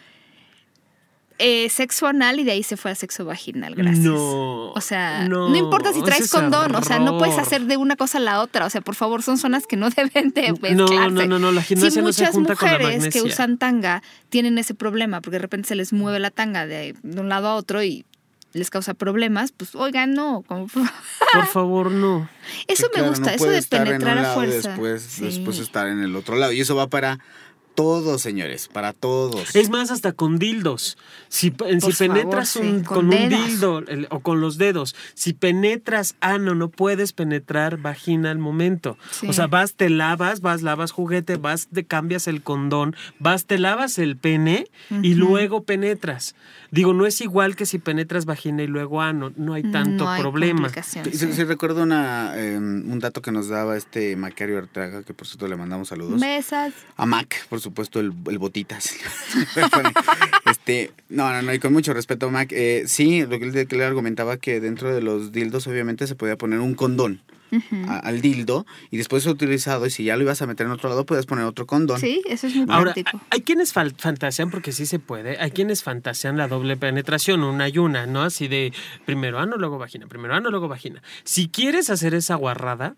[1.42, 4.04] eh, sexo anal y de ahí se fue a sexo vaginal, gracias.
[4.04, 4.72] No.
[4.72, 8.18] O sea, no, importa si traes condón, o sea, no puedes hacer de una cosa
[8.18, 8.66] a la otra.
[8.66, 10.74] O sea, por favor, son zonas que no deben de mezclarse.
[10.74, 14.02] No, no, no, no, la gimnasia no se junta con la mujeres que usan tanga
[14.28, 17.48] tienen ese problema, porque de repente se les mueve la tanga de, de un lado
[17.48, 18.04] a otro y
[18.52, 20.42] les causa problemas, pues oigan, no.
[20.46, 20.66] Como...
[20.68, 22.28] Por favor, no.
[22.66, 24.70] Eso me gusta, eso de penetrar a fuerza.
[24.70, 26.52] Después, después estar en el otro lado.
[26.52, 27.20] Y eso va para
[27.74, 29.54] todos, señores, para todos.
[29.54, 30.98] Es más, hasta con dildos.
[31.28, 37.12] Si, si penetras con, un dildo o con los dedos, si penetras ano, no puedes
[37.12, 38.96] penetrar vagina al momento.
[39.26, 43.58] O sea, vas, te lavas, vas, lavas juguete, vas, te cambias el condón, vas, te
[43.58, 44.66] lavas el pene
[45.02, 46.34] y luego penetras.
[46.70, 50.70] Digo, no es igual que si penetras vagina y luego ano, no hay tanto problema.
[50.70, 55.48] Si, recuerdo una, em, un dato que nos daba este Macario Artraga, que por cierto
[55.48, 56.20] le mandamos saludos.
[56.20, 56.72] Mesas.
[56.96, 58.94] A Mac, por supuesto, el, botitas.
[60.50, 62.52] este, no, no, no, y con mucho respeto, Mac.
[62.52, 66.60] Eh, sí, lo que él, argumentaba que dentro de los dildos obviamente se podía poner
[66.60, 67.20] un condón
[67.88, 70.88] al dildo y después es utilizado y si ya lo ibas a meter en otro
[70.88, 72.00] lado puedes poner otro condón.
[72.00, 72.94] Sí, eso es muy Ahora,
[73.30, 77.78] Hay quienes fantasean, porque sí se puede, hay quienes fantasean la doble penetración, una y
[77.78, 78.22] una, ¿no?
[78.22, 78.72] Así de
[79.04, 81.02] primero ano, luego vagina, primero ano, luego vagina.
[81.24, 82.96] Si quieres hacer esa guarrada,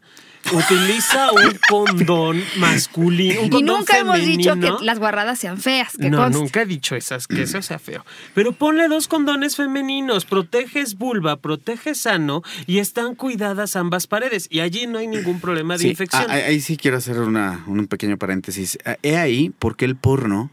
[0.52, 3.42] utiliza un condón masculino.
[3.42, 5.96] Un y nunca hemos dicho que las guarradas sean feas.
[5.96, 8.04] Que no, nunca he dicho esas, que eso sea feo.
[8.34, 14.41] Pero ponle dos condones femeninos, proteges vulva, proteges sano y están cuidadas ambas paredes.
[14.50, 16.30] Y allí no hay ningún problema de infección.
[16.30, 18.78] Ahí sí quiero hacer una, un pequeño paréntesis.
[18.84, 20.50] Ah, he ahí porque el porno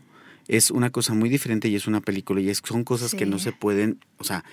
[0.47, 3.37] es una cosa muy diferente y es una película y es, son cosas que no
[3.37, 4.43] se pueden, o sea,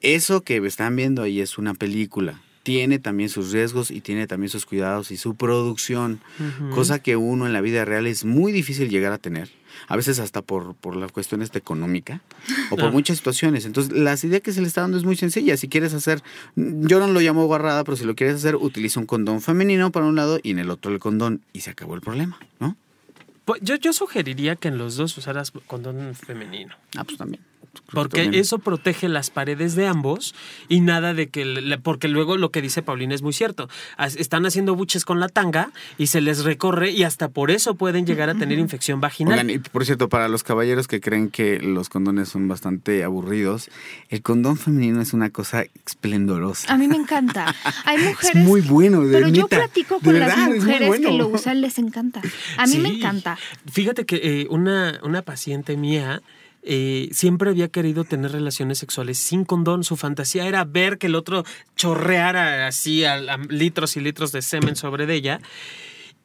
[0.00, 4.48] eso que están viendo ahí es una película tiene también sus riesgos y tiene también
[4.48, 6.20] sus cuidados y su producción,
[6.74, 9.50] cosa que uno en la vida real es muy difícil llegar a tener,
[9.86, 12.22] a veces hasta por, por las cuestiones de económica
[12.70, 13.66] o por muchas situaciones.
[13.66, 15.58] Entonces, la idea que se le está dando es muy sencilla.
[15.58, 16.22] Si quieres hacer,
[16.56, 20.06] yo no lo llamo guarrada, pero si lo quieres hacer, utiliza un condón femenino para
[20.06, 22.76] un lado y en el otro el condón y se acabó el problema, ¿no?
[23.44, 26.74] Pues yo, yo sugeriría que en los dos usaras condón femenino.
[26.96, 27.42] Ah, pues también.
[27.92, 30.34] Porque eso protege las paredes de ambos
[30.68, 31.78] y nada de que.
[31.82, 33.68] Porque luego lo que dice Paulina es muy cierto.
[34.16, 38.06] Están haciendo buches con la tanga y se les recorre y hasta por eso pueden
[38.06, 39.50] llegar a tener infección vaginal.
[39.50, 43.70] y por cierto, para los caballeros que creen que los condones son bastante aburridos,
[44.08, 46.72] el condón femenino es una cosa esplendorosa.
[46.72, 47.54] A mí me encanta.
[47.84, 48.36] Hay mujeres.
[48.36, 52.22] Es muy bueno, de Pero yo platico con las mujeres que lo usan, les encanta.
[52.56, 53.38] A mí me encanta.
[53.70, 56.22] Fíjate que eh, una, una paciente mía
[56.66, 59.84] eh, siempre había querido tener relaciones sexuales sin condón.
[59.84, 61.44] Su fantasía era ver que el otro
[61.76, 63.04] chorreara así
[63.48, 65.40] litros y litros de semen sobre ella.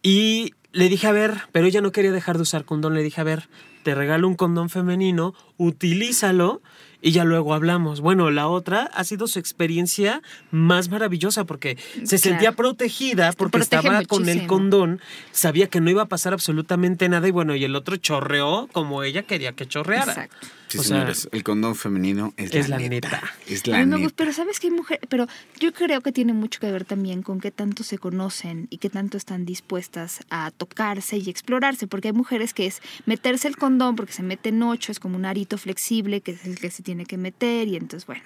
[0.01, 2.93] Y le dije, a ver, pero ella no quería dejar de usar condón.
[2.93, 3.49] Le dije, a ver,
[3.83, 6.61] te regalo un condón femenino, utilízalo
[7.01, 8.01] y ya luego hablamos.
[8.01, 14.03] Bueno, la otra ha sido su experiencia más maravillosa porque se sentía protegida porque estaba
[14.05, 17.75] con el condón, sabía que no iba a pasar absolutamente nada y bueno, y el
[17.75, 20.11] otro chorreó como ella quería que chorreara.
[20.11, 20.47] Exacto.
[20.69, 23.23] Sí, señores, el condón femenino es, la, neta.
[23.47, 25.27] Es la no, pues, pero sabes que hay mujeres, pero
[25.59, 28.91] yo creo que tiene mucho que ver también con qué tanto se conocen y qué
[28.91, 33.95] tanto están dispuestas a tocarse y explorarse, porque hay mujeres que es meterse el condón
[33.95, 36.83] porque se mete en ocho, es como un arito flexible que es el que se
[36.89, 38.23] tiene que meter y entonces, bueno,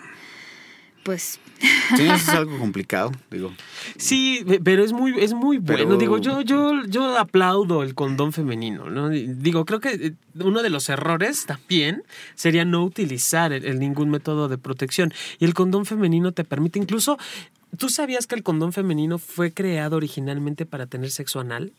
[1.04, 1.38] pues...
[1.98, 3.52] Sí, eso es algo complicado, digo.
[3.98, 5.98] Sí, pero es muy, es muy bueno.
[5.98, 9.10] Digo, yo, yo, yo aplaudo el condón femenino, ¿no?
[9.10, 12.04] Digo, creo que eh, uno de los errores también
[12.36, 15.14] sería no utilizar el, ningún método de protección.
[15.40, 17.18] Y el condón femenino te permite incluso...
[17.78, 21.74] ¿Tú sabías que el condón femenino fue creado originalmente para tener sexo anal?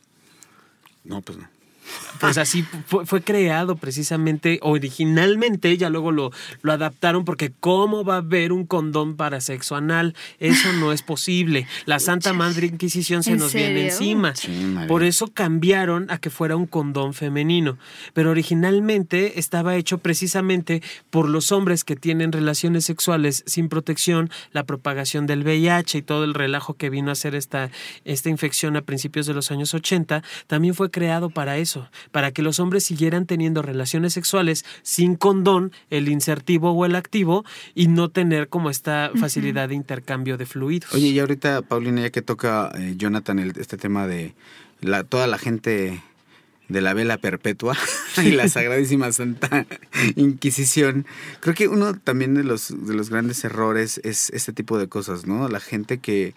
[1.02, 1.48] No, pues no.
[2.20, 6.30] Pues así fue, creado precisamente, originalmente, ya luego lo,
[6.62, 10.14] lo adaptaron porque ¿cómo va a haber un condón para sexo anal?
[10.38, 11.66] Eso no es posible.
[11.86, 14.32] La Santa Madre Inquisición se nos viene encima.
[14.86, 17.78] Por eso cambiaron a que fuera un condón femenino.
[18.12, 24.64] Pero originalmente estaba hecho precisamente por los hombres que tienen relaciones sexuales sin protección, la
[24.64, 27.70] propagación del VIH y todo el relajo que vino a hacer esta,
[28.04, 32.42] esta infección a principios de los años 80, también fue creado para eso para que
[32.42, 38.08] los hombres siguieran teniendo relaciones sexuales sin condón, el insertivo o el activo, y no
[38.10, 40.92] tener como esta facilidad de intercambio de fluidos.
[40.94, 44.34] Oye, y ahorita, Paulina, ya que toca eh, Jonathan este tema de
[44.80, 46.02] la, toda la gente
[46.68, 47.76] de la vela perpetua
[48.22, 49.66] y la sagradísima Santa
[50.16, 51.06] Inquisición.
[51.40, 55.26] Creo que uno también de los, de los grandes errores es este tipo de cosas,
[55.26, 55.48] ¿no?
[55.48, 56.34] La gente que,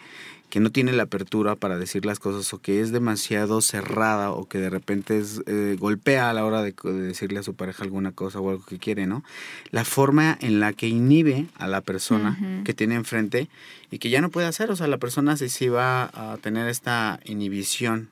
[0.49, 4.47] que no tiene la apertura para decir las cosas o que es demasiado cerrada o
[4.47, 8.13] que de repente es, eh, golpea a la hora de, decirle a su pareja alguna
[8.13, 9.23] cosa o algo que quiere, ¿no?
[9.71, 13.49] La forma en la que inhibe a la persona que tiene enfrente
[13.91, 16.67] y que ya no puede hacer, o sea, la persona si sí va a tener
[16.69, 18.09] esta inhibición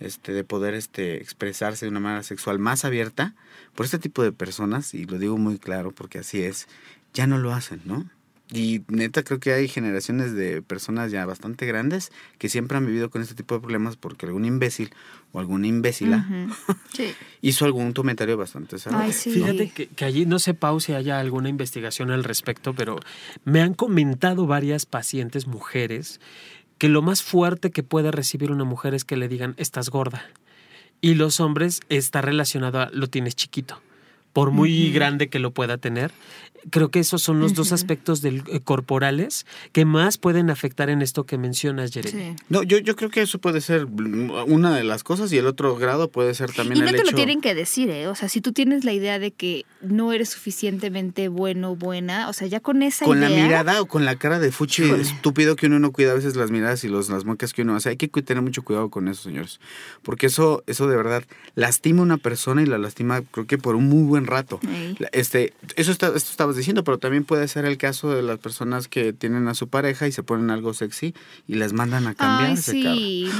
[0.00, 3.34] este, de poder este, expresarse de una manera sexual más abierta,
[3.74, 6.68] por este tipo de personas, y lo digo muy claro porque así es,
[7.12, 8.08] ya no lo hacen, ¿no?
[8.52, 13.08] Y neta creo que hay generaciones de personas ya bastante grandes que siempre han vivido
[13.08, 14.90] con este tipo de problemas porque algún imbécil
[15.32, 16.28] o alguna imbécila
[17.40, 19.10] hizo algún comentario bastante cerrado.
[19.10, 23.00] Fíjate que, que, allí no sé, Pau, si haya alguna investigación al respecto, pero
[23.44, 26.20] me han comentado varias pacientes mujeres
[26.76, 30.28] que lo más fuerte que puede recibir una mujer es que le digan estás gorda.
[31.00, 33.80] Y los hombres está relacionado a lo tienes chiquito
[34.34, 36.10] por muy grande que lo pueda tener.
[36.70, 41.02] Creo que esos son los dos aspectos del, eh, corporales que más pueden afectar en
[41.02, 42.36] esto que mencionas, Jeremy.
[42.48, 45.76] No, yo, yo creo que eso puede ser una de las cosas y el otro
[45.76, 48.08] grado puede ser también y no te lo tienen que decir, ¿eh?
[48.08, 52.28] O sea, si tú tienes la idea de que no eres suficientemente bueno o buena,
[52.28, 53.28] o sea, ya con esa con idea...
[53.28, 56.14] Con la mirada o con la cara de fuchi estúpido que uno no cuida a
[56.14, 57.90] veces las miradas y los, las muecas que uno hace.
[57.90, 59.60] Hay que tener mucho cuidado con eso, señores.
[60.02, 61.24] Porque eso, eso de verdad
[61.54, 64.60] lastima a una persona y la lastima creo que por un muy buen rato.
[65.12, 69.12] Este, eso está, esto diciendo, pero también puede ser el caso de las personas que
[69.12, 71.14] tienen a su pareja y se ponen algo sexy
[71.46, 72.54] y les mandan a cambiar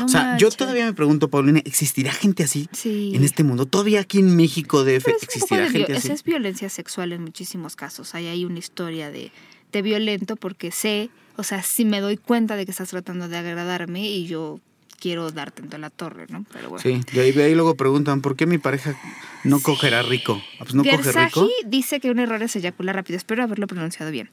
[0.05, 3.67] o sea, yo todavía me pregunto, Paulina, ¿existirá gente así en este mundo?
[3.67, 6.09] Todavía aquí en México de existirá gente así.
[6.09, 8.15] Esa es violencia sexual en muchísimos casos.
[8.15, 9.33] Hay ahí una historia de,
[9.73, 13.37] de violento porque sé, o sea, si me doy cuenta de que estás tratando de
[13.37, 14.61] agradarme y yo
[14.99, 16.45] quiero darte en la torre, ¿no?
[16.53, 16.83] Pero bueno.
[16.83, 18.97] Sí, y ahí, luego preguntan, ¿por qué mi pareja
[19.45, 20.43] no cogerá rico?
[20.59, 21.49] Pues no coge rico.
[21.67, 24.29] dice que un error es eyacular rápido, espero haberlo pronunciado bien.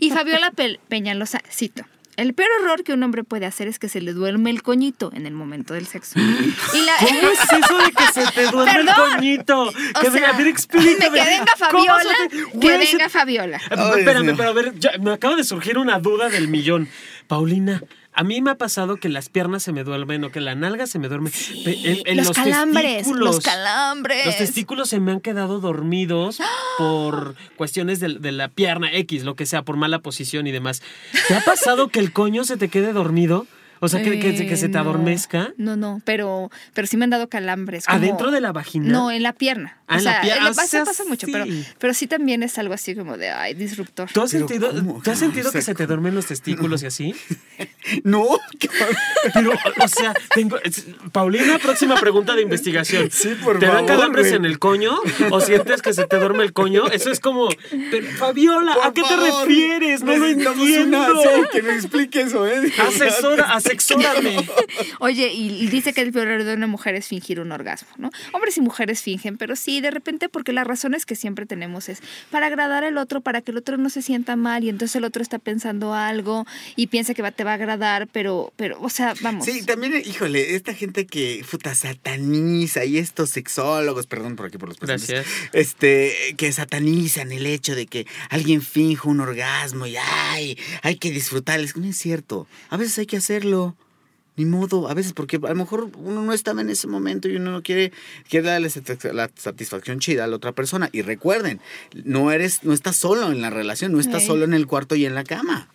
[0.00, 0.52] Y Fabiola
[0.88, 1.84] Peñalosa, cito,
[2.16, 5.10] el peor error que un hombre puede hacer es que se le duerme el coñito
[5.14, 6.18] en el momento del sexo.
[6.18, 6.92] Y la...
[6.98, 9.72] ¿Cómo es eso de que se te duerme el coñito?
[9.98, 11.18] Que, sea, a ver, explícame.
[11.18, 12.14] Que venga Fabiola.
[12.60, 13.56] Que venga Fabiola.
[13.56, 16.88] espérame, pero a ver, me acaba de surgir una duda del millón.
[17.28, 17.82] Paulina,
[18.14, 20.86] a mí me ha pasado que las piernas se me duermen o que la nalga
[20.86, 21.30] se me duerme.
[21.64, 24.26] en, los, calambres, los calambres.
[24.26, 26.38] Los testículos se me han quedado dormidos
[26.76, 30.82] por cuestiones de, de, la pierna X, lo que sea, por mala posición y demás.
[31.28, 33.46] ¿Te ha pasado que el coño se te quede dormido?
[33.84, 35.52] O sea, que, que, se te adormezca.
[35.56, 37.82] No, no, pero, pero sí me han dado calambres.
[37.88, 38.88] ¿Adentro de la vagina?
[38.88, 39.76] No, en la pierna.
[39.88, 40.52] Ah, o sea, en la pierna.
[40.52, 41.44] pasa, pasa mucho, pero,
[41.80, 44.08] pero sí también es algo así como de, ay, disruptor.
[44.12, 47.14] ¿Tú has sentido, ¿tú has sentido que se te duermen los testículos y así?
[48.04, 48.38] No,
[49.34, 50.56] pero, o sea, tengo.
[51.10, 53.10] Paulina, próxima pregunta de investigación.
[53.10, 54.92] Sí, por ¿Te dan calambres en el coño
[55.30, 56.86] o sientes que se te duerme el coño?
[56.88, 57.48] Eso es como.
[58.18, 60.02] Fabiola, ¿a qué te refieres?
[60.02, 61.04] No lo entiendo.
[61.52, 62.72] que me explique eso, ¿eh?
[62.78, 64.36] Asesora, asesórame.
[65.00, 68.10] Oye, y, dice que el peor error de una mujer es fingir un orgasmo, ¿no?
[68.32, 72.00] Hombres y mujeres fingen, pero sí, de repente, porque las razones que siempre tenemos es
[72.30, 75.04] para agradar al otro, para que el otro no se sienta mal y entonces el
[75.04, 79.14] otro está pensando algo y piensa que te va a agradar, pero, pero, o sea,
[79.22, 79.44] vamos.
[79.44, 84.68] Sí, también, híjole, esta gente que, puta, sataniza y estos sexólogos, perdón por aquí por
[84.68, 85.26] los Gracias.
[85.52, 91.10] Este, que satanizan el hecho de que alguien finja un orgasmo y ay, hay que
[91.10, 91.60] disfrutar.
[91.76, 92.46] No es cierto.
[92.70, 93.51] A veces hay que hacerlo.
[94.34, 97.36] Ni modo, a veces porque a lo mejor uno no estaba en ese momento y
[97.36, 97.92] uno no quiere,
[98.30, 98.70] quiere darle
[99.12, 100.88] la satisfacción chida a la otra persona.
[100.90, 101.60] Y recuerden,
[102.04, 105.04] no eres, no estás solo en la relación, no estás solo en el cuarto y
[105.04, 105.68] en la cama.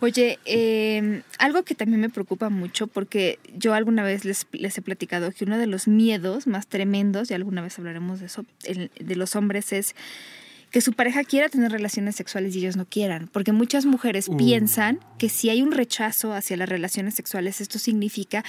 [0.00, 4.82] Oye, em, algo que también me preocupa mucho, porque yo alguna vez les, les, he
[4.82, 9.16] platicado que uno de los miedos más tremendos, y alguna vez hablaremos de eso, de
[9.16, 9.94] los hombres es
[10.70, 14.36] que su pareja quiera tener relaciones sexuales y ellos no quieran, porque muchas mujeres uh.
[14.36, 18.44] piensan que si hay un rechazo hacia las relaciones sexuales, esto significa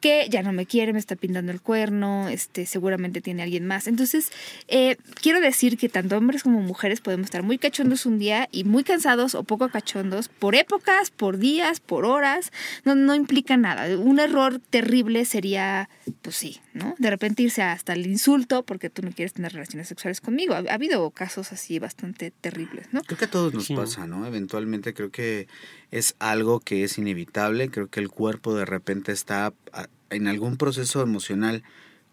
[0.00, 3.86] que ya no me quiere, me está pintando el cuerno, este, seguramente tiene alguien más.
[3.86, 4.30] Entonces,
[4.68, 8.64] eh, quiero decir que tanto hombres como mujeres podemos estar muy cachondos un día y
[8.64, 12.52] muy cansados o poco cachondos por épocas, por días, por horas.
[12.84, 13.96] No, no implica nada.
[13.98, 15.88] Un error terrible sería,
[16.22, 16.94] pues sí, ¿no?
[16.98, 20.54] De repente irse hasta el insulto porque tú no quieres tener relaciones sexuales conmigo.
[20.54, 23.02] Ha, habido casos así bastante terribles, ¿no?
[23.02, 24.26] Creo que a todos nos pasa, ¿no?
[24.26, 25.48] Eventualmente creo que
[25.90, 27.70] es algo que es inevitable.
[27.70, 29.52] Creo que el cuerpo de repente está
[30.10, 31.62] en algún proceso emocional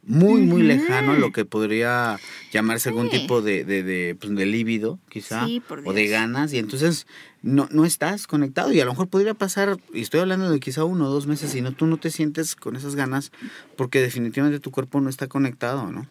[0.08, 2.20] muy, muy lejano a lo que podría
[2.52, 5.48] llamarse algún tipo de, de, de, pues, de líbido, quizá,
[5.84, 7.08] o de ganas, y entonces
[7.42, 10.84] no, no estás conectado y a lo mejor podría pasar, y estoy hablando de quizá
[10.84, 13.32] uno o dos meses, y no, tú no te sientes con esas ganas
[13.76, 16.08] porque definitivamente tu cuerpo no está conectado, ¿no?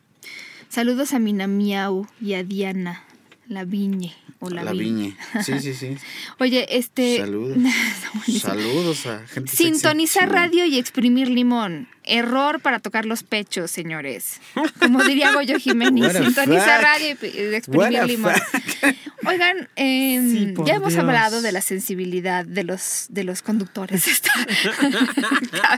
[0.69, 3.05] Saludos a Mina Miau y a Diana.
[3.47, 5.17] La Viñe o La, Viñe.
[5.43, 5.97] Sí, sí, sí.
[6.39, 7.19] Oye, este...
[7.19, 7.59] Saludos.
[8.41, 11.89] Saludos a gente Sintonizar radio y exprimir limón.
[12.07, 14.41] Error para tocar los pechos, señores.
[14.79, 18.35] Como diría Goyo Jiménez, sintonizar radio y exprimir limón.
[19.27, 24.07] Oigan, em, ya hemos hablado de la sensibilidad de los, de los conductores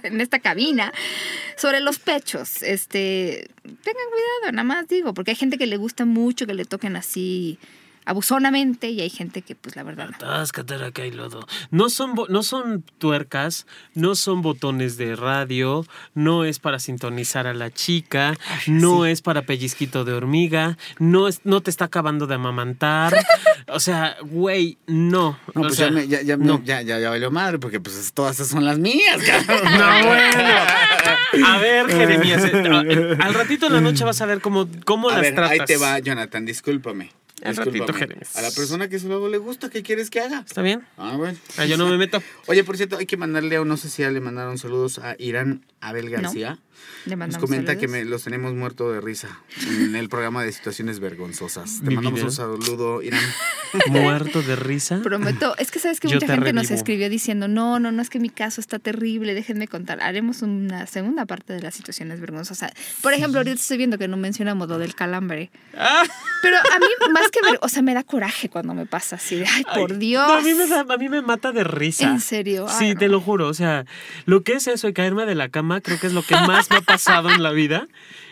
[0.03, 0.93] en esta cabina
[1.57, 2.61] sobre los pechos.
[2.65, 6.65] Este, tengan cuidado, nada más digo, porque hay gente que le gusta mucho que le
[6.65, 7.61] toquen así
[8.07, 11.47] abusonamente y hay gente que pues la verdad Atáscate que hay lodo.
[11.71, 17.55] No son no son tuercas, no son botones de radio, no es para sintonizar a
[17.55, 22.37] la chica, no es para pellizquito de hormiga, no es no te está acabando de
[22.37, 23.15] amamantar.
[23.69, 25.39] o sea, güey, no.
[25.55, 28.79] No, pues ya, ya, ya, ya, ya, valió madre porque pues todas esas son las
[28.79, 31.47] mías, No, bueno.
[31.47, 35.35] A ver, Jeremías, eh, al ratito en la noche vas a ver cómo, cómo las
[35.35, 35.51] tratas.
[35.51, 37.11] Ahí te va, Jonathan, discúlpame.
[37.43, 37.85] Al ratito,
[38.35, 40.43] A la persona que eso luego le gusta, ¿qué quieres que haga?
[40.47, 40.87] ¿Está bien?
[40.97, 41.39] Ah, bueno.
[41.59, 42.23] Ah, yo no me meto.
[42.47, 45.65] Oye, por cierto, hay que mandarle, no sé si ya le mandaron saludos a Irán
[45.81, 46.59] Abel García.
[47.07, 51.81] Nos comenta que me, los tenemos muerto de risa en el programa de situaciones vergonzosas.
[51.85, 53.21] Te mandamos un saludo, Irán.
[53.91, 55.01] ¿Muerto de risa?
[55.03, 55.57] Prometo.
[55.59, 58.31] Es que sabes que mucha gente nos escribió diciendo, no, no, no, es que mi
[58.31, 60.01] caso está terrible, déjenme contar.
[60.01, 62.73] Haremos una segunda parte de las situaciones vergonzosas.
[63.03, 65.51] Por ejemplo, ahorita estoy viendo que no mencionamos lo del calambre.
[65.77, 66.05] Ah.
[66.43, 69.37] Pero a mí, más que ver, o sea, me da coraje cuando me pasa así
[69.37, 70.31] de, ay, por Dios.
[70.31, 72.09] a, mí me a mí me mata de risa.
[72.09, 72.67] ¿En serio?
[72.79, 73.49] sí, te lo juro.
[73.49, 73.85] O sea,
[74.25, 76.66] lo que es eso de caerme de la cama, creo que es lo que más
[76.71, 77.87] me ha pasado en la vida.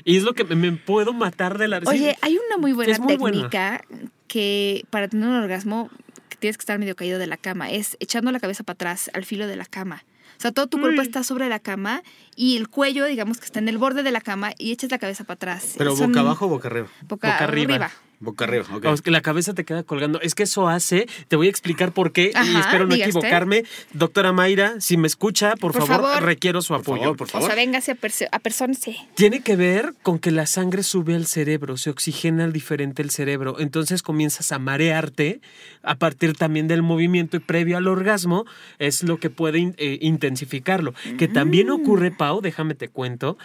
[0.04, 1.92] Y es lo que me puedo matar de la risa.
[1.92, 3.82] Oye, hay una muy buena técnica
[4.28, 5.90] que para tener un orgasmo
[6.38, 7.70] tienes que estar medio caído de la cama.
[7.70, 10.04] Es echando la cabeza para atrás al filo de la cama.
[10.36, 12.02] O sea, todo tu cuerpo está sobre la cama
[12.36, 14.98] y el cuello, digamos que está en el borde de la cama y echas la
[14.98, 15.74] cabeza para atrás.
[15.78, 16.88] ¿Pero boca abajo o boca arriba?
[17.02, 17.90] Boca, arriba.
[18.24, 19.06] Boca arriba, ok.
[19.06, 20.20] la cabeza te queda colgando.
[20.20, 23.64] Es que eso hace, te voy a explicar por qué y espero no equivocarme.
[23.92, 27.14] Doctora Mayra, si me escucha, por, favor, requiero su apoyo.
[27.14, 27.44] por favor.
[27.44, 27.96] O sea, véngase a,
[28.32, 28.74] a persona,
[29.14, 33.60] Tiene que ver con que la sangre sube al cerebro, se oxigena diferente el cerebro.
[33.60, 35.40] Entonces comienzas a marearte
[35.82, 38.46] a partir también del movimiento y previo al orgasmo
[38.78, 40.94] es lo que puede eh, intensificarlo.
[41.18, 41.72] Que también mm.
[41.72, 43.36] ocurre, Pau, déjame te cuento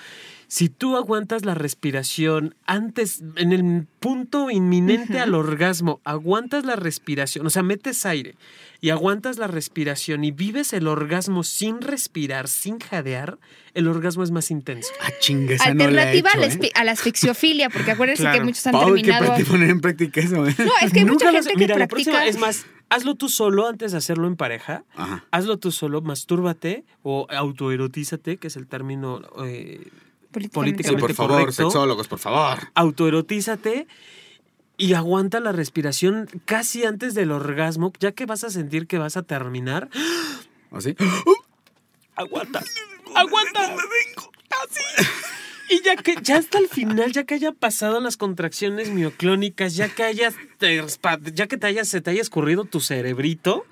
[0.50, 7.46] si tú aguantas la respiración antes, en el punto inminente al orgasmo, aguantas la respiración,
[7.46, 8.34] o sea, metes aire
[8.82, 13.38] y aguantas la respiración y vives el orgasmo sin respirar, sin jadear,
[13.76, 14.92] el orgasmo es más intenso.
[15.02, 16.72] Ah, chinga, esa Alternativa no la, ¿eh?
[16.74, 19.36] a la asfixiofilia, porque acuérdense que muchos han terminado.
[19.36, 20.56] que poner en práctica eso, ¿eh?
[20.58, 22.26] No, es que hay mucha gente que practica...
[22.26, 24.84] es más, hazlo tú solo antes de hacerlo en pareja.
[25.30, 29.90] Hazlo tú solo, mastúrbate o autoerotízate, que es el término eh,
[30.32, 32.60] políticamente, por favor, sexólogos, por favor.
[32.76, 33.88] Autoerotízate
[34.78, 39.18] y aguanta la respiración casi antes del orgasmo, ya que vas a sentir que vas
[39.18, 39.90] a terminar.
[40.72, 40.96] ¿Así?
[42.16, 42.64] Aguanta.
[43.16, 43.76] Aguanta.
[44.64, 45.08] Así.
[45.70, 49.88] Y ya que ya hasta el final, ya que haya pasado las contracciones mioclónicas, ya
[49.88, 50.34] que hayas
[51.34, 53.66] ya que te hayas, se te haya escurrido tu cerebrito,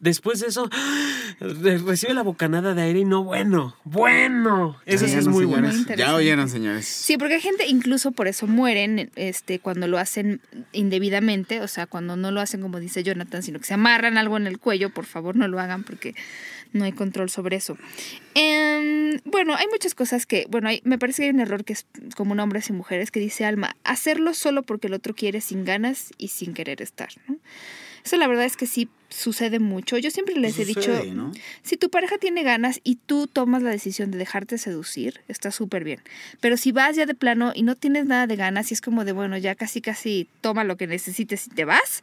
[0.00, 0.68] después de eso
[1.40, 4.76] recibe la bocanada de aire y no bueno, bueno.
[4.86, 5.70] Eso sí es muy bueno.
[5.96, 6.86] Ya oyeron, señores.
[6.86, 10.40] Sí, porque hay gente incluso por eso mueren este cuando lo hacen
[10.72, 14.36] indebidamente, o sea, cuando no lo hacen como dice Jonathan, sino que se amarran algo
[14.36, 16.14] en el cuello, por favor, no lo hagan porque
[16.72, 17.76] no hay control sobre eso.
[18.34, 21.86] Em, bueno, hay muchas cosas que, bueno, me parece que hay un error que es
[22.16, 26.10] como hombres y mujeres que dice Alma, hacerlo solo porque el otro quiere sin ganas
[26.18, 27.08] y sin querer estar.
[28.04, 29.96] Eso la verdad es que sí sucede mucho.
[29.98, 30.92] Yo siempre les he dicho,
[31.62, 35.84] si tu pareja tiene ganas y tú tomas la decisión de dejarte seducir, está súper
[35.84, 36.00] bien.
[36.40, 39.04] Pero si vas ya de plano y no tienes nada de ganas y es como
[39.04, 42.02] de, bueno, ya casi casi toma lo que necesites y te vas,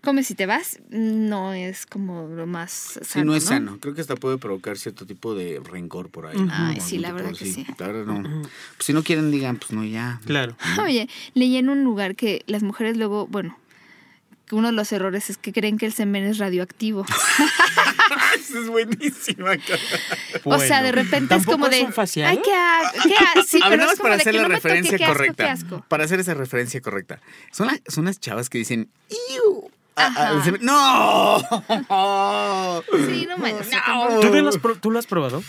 [0.00, 2.70] comes y te vas, no es como lo más
[3.02, 3.04] sano.
[3.04, 3.78] Sí, no es sano.
[3.80, 6.38] Creo que hasta puede provocar cierto tipo de rencor por ahí.
[6.50, 7.66] Ay, sí, la verdad que sí.
[7.76, 8.22] Claro, no.
[8.22, 10.20] Pues si no quieren, digan, pues no, ya.
[10.24, 10.56] Claro.
[10.82, 13.58] Oye, leí en un lugar que las mujeres luego, bueno,
[14.52, 17.04] uno de los errores es que creen que el semen es radioactivo.
[18.38, 19.56] Eso es buenísima.
[20.44, 21.82] o sea, de repente es como de.
[21.82, 22.30] Un facial?
[22.30, 25.56] Ay, qué, qué sí, pero es para hacer la referencia correcta.
[25.88, 27.20] Para hacer esa referencia correcta.
[27.50, 28.90] Son, son unas chavas que dicen.
[29.10, 29.70] ¡Iu!
[30.60, 31.38] ¡No!
[33.08, 33.70] sí, no manches.
[34.80, 35.42] ¿Tú lo has probado?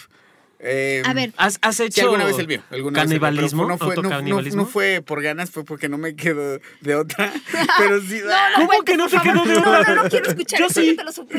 [0.60, 2.64] Eh, a ver, ¿has, has hecho alguna vez el mío?
[2.72, 3.68] Alguna canibalismo?
[3.68, 7.32] no, fue, no, fue por ganas, fue porque no me quedo de otra.
[7.78, 8.22] Pero sí.
[8.26, 9.84] no, ¿Cómo que no te quedó de otra?
[9.84, 10.98] No, no, no quiero escuchar Yo sí.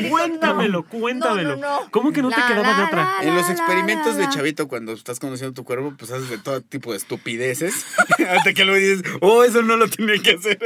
[0.09, 1.59] Cuéntamelo, cuéntamelo.
[1.91, 3.09] ¿Cómo que no te quedaba de otra?
[3.21, 6.91] en los experimentos de chavito, cuando estás conociendo tu cuerpo, pues haces de todo tipo
[6.91, 7.85] de estupideces.
[8.29, 10.59] Hasta que luego dices, oh, eso no lo tenía que hacer.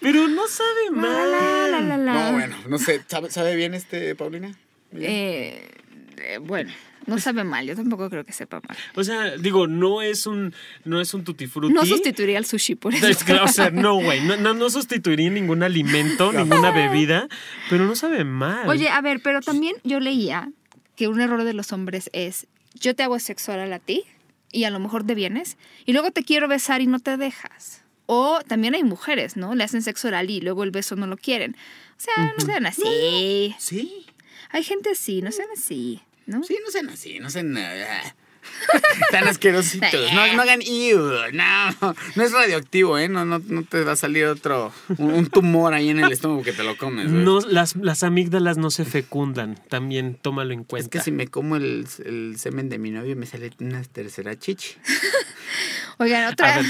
[0.00, 2.04] Pero no sabe mal.
[2.04, 3.02] No, bueno, no sé.
[3.06, 4.54] ¿Sabe, sabe bien este, Paulina?
[4.92, 5.70] Eh,
[6.18, 6.72] eh, bueno.
[7.06, 8.76] No sabe mal, yo tampoco creo que sepa mal.
[8.94, 11.74] O sea, digo, no es un, no es un tutti frutti.
[11.74, 13.06] No sustituiría el sushi por eso.
[13.42, 17.28] o sea, no, güey, no, no, sustituiría ningún alimento, ninguna bebida,
[17.68, 18.68] pero no sabe mal.
[18.68, 20.50] Oye, a ver, pero también yo leía
[20.96, 24.04] que un error de los hombres es, yo te hago sexo oral a ti
[24.52, 27.82] y a lo mejor te vienes y luego te quiero besar y no te dejas.
[28.06, 29.54] O también hay mujeres, ¿no?
[29.54, 31.56] Le hacen sexo oral y luego el beso no lo quieren.
[31.96, 33.54] O sea, no sean así.
[33.58, 34.06] Sí.
[34.50, 36.02] Hay gente así, no sean así.
[36.26, 36.42] ¿No?
[36.42, 37.52] Sí, no sean así, no sean...
[37.52, 38.14] nada.
[39.10, 40.12] Tan asquerositos.
[40.12, 43.08] No, no hagan no, no es radioactivo, ¿eh?
[43.08, 46.52] No, no, no te va a salir otro, un, tumor ahí en el estómago que
[46.52, 47.08] te lo comes.
[47.08, 50.84] No, las, las amígdalas no se fecundan, también tómalo en cuenta.
[50.84, 54.38] Es que si me como el, el semen de mi novio me sale una tercera
[54.38, 54.74] chichi.
[55.98, 56.60] Oigan, otra.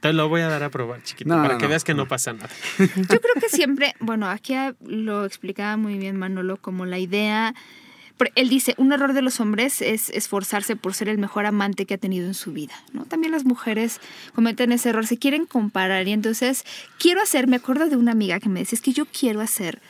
[0.00, 2.50] te lo voy a dar a probar, chiquito, para que veas que no pasa nada.
[2.78, 7.54] Yo creo que siempre, bueno, aquí lo explicaba muy bien Manolo, como la idea
[8.34, 11.94] él dice, un error de los hombres es esforzarse por ser el mejor amante que
[11.94, 13.04] ha tenido en su vida, ¿no?
[13.04, 14.00] También las mujeres
[14.34, 16.64] cometen ese error, se quieren comparar y entonces
[16.98, 19.80] quiero hacer, me acuerdo de una amiga que me decía, es que yo quiero hacer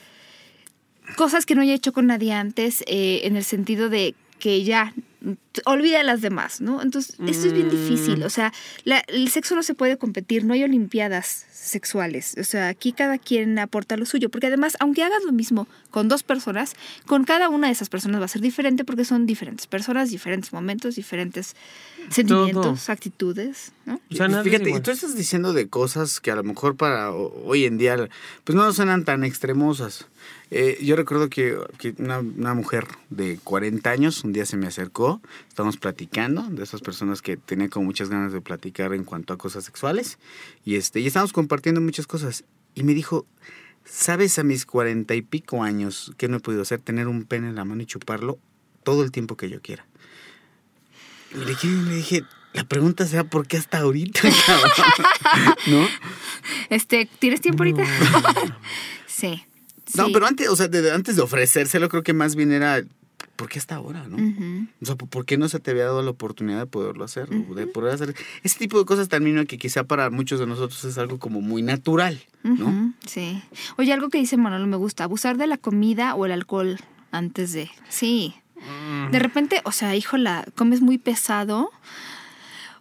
[1.17, 4.95] cosas que no haya hecho con nadie antes, eh, en el sentido de que ya
[5.67, 6.81] olvida a las demás, ¿no?
[6.83, 8.25] Entonces, esto es bien difícil, mm.
[8.25, 8.53] o sea,
[8.85, 13.59] el sexo no se puede competir, no hay olimpiadas sexuales, o sea, aquí cada quien
[13.59, 16.75] aporta lo suyo, porque además, aunque hagas lo mismo con dos personas,
[17.07, 20.53] con cada una de esas personas va a ser diferente porque son diferentes personas, diferentes
[20.53, 21.55] momentos, diferentes
[22.09, 24.01] sentimientos, actitudes, ¿no?
[24.11, 27.67] O sea, Fíjate, y tú estás diciendo de cosas que a lo mejor para hoy
[27.67, 28.09] en día,
[28.45, 30.07] pues no suenan tan extremosas.
[30.53, 31.57] Eh, yo recuerdo que,
[31.99, 37.23] una, mujer de 40 años un día se me acercó, estábamos platicando, de esas personas
[37.23, 40.19] que tenía como muchas ganas de platicar en cuanto a cosas sexuales,
[40.65, 42.45] y, este, y estábamos compartiendo muchas cosas,
[42.77, 43.27] y me dijo,
[43.85, 46.79] ¿sabes a mis cuarenta y pico años qué no he podido hacer?
[46.79, 48.39] Tener un pene en la mano y chuparlo
[48.85, 49.85] todo el tiempo que yo quiera.
[51.35, 52.23] Y le dije,
[52.53, 54.21] la pregunta sea por qué hasta ahorita,
[55.67, 55.89] ¿no?
[56.69, 57.85] Este, ¿tienes tiempo ahorita?
[59.09, 59.43] sí.
[59.97, 62.81] No, pero antes, o sea, antes de ofrecérselo, creo que más bien era,
[63.41, 64.19] ¿por qué hasta ahora, no?
[64.83, 67.27] O sea, ¿por qué no se te había dado la oportunidad de poderlo hacer?
[67.31, 70.99] De poder hacer ese tipo de cosas también que quizá para muchos de nosotros es
[70.99, 72.93] algo como muy natural, ¿no?
[73.07, 73.43] Sí.
[73.79, 76.79] Oye, algo que dice Manolo me gusta, abusar de la comida o el alcohol
[77.13, 77.71] antes de.
[77.89, 78.35] Sí.
[79.11, 81.71] De repente, o sea, híjola, comes muy pesado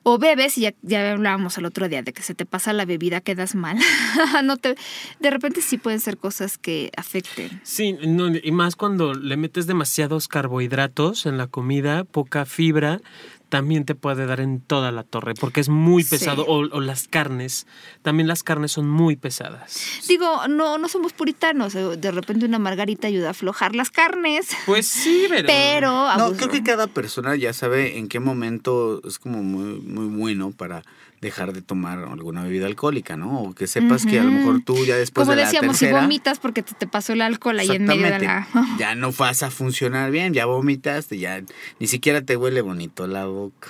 [0.03, 2.85] o bebes y ya, ya hablábamos el otro día de que se te pasa la
[2.85, 3.77] bebida, quedas mal.
[4.43, 4.75] no te,
[5.19, 7.61] de repente sí pueden ser cosas que afecten.
[7.63, 7.97] Sí,
[8.43, 13.01] y más cuando le metes demasiados carbohidratos en la comida, poca fibra,
[13.49, 16.45] también te puede dar en toda la torre porque es muy pesado.
[16.47, 17.67] O, las carnes,
[18.01, 19.81] también las carnes son muy pesadas.
[20.07, 21.75] Digo, no, no somos puritanos.
[21.75, 24.49] Eh, de repente una margarita ayuda a aflojar las carnes.
[24.65, 25.47] Pues sí, pero.
[25.47, 30.05] pero no, creo que cada persona ya sabe en qué momento es como muy, muy
[30.05, 30.83] bueno para
[31.21, 33.41] dejar de tomar alguna bebida alcohólica, ¿no?
[33.41, 35.87] O que sepas que a lo mejor tú ya después Como de la decíamos, si
[35.87, 38.47] vomitas porque te, pasó el alcohol ahí en medio de la...
[38.79, 41.41] ya no vas a funcionar bien, ya vomitaste, ya
[41.79, 43.69] ni siquiera te huele bonito la boca.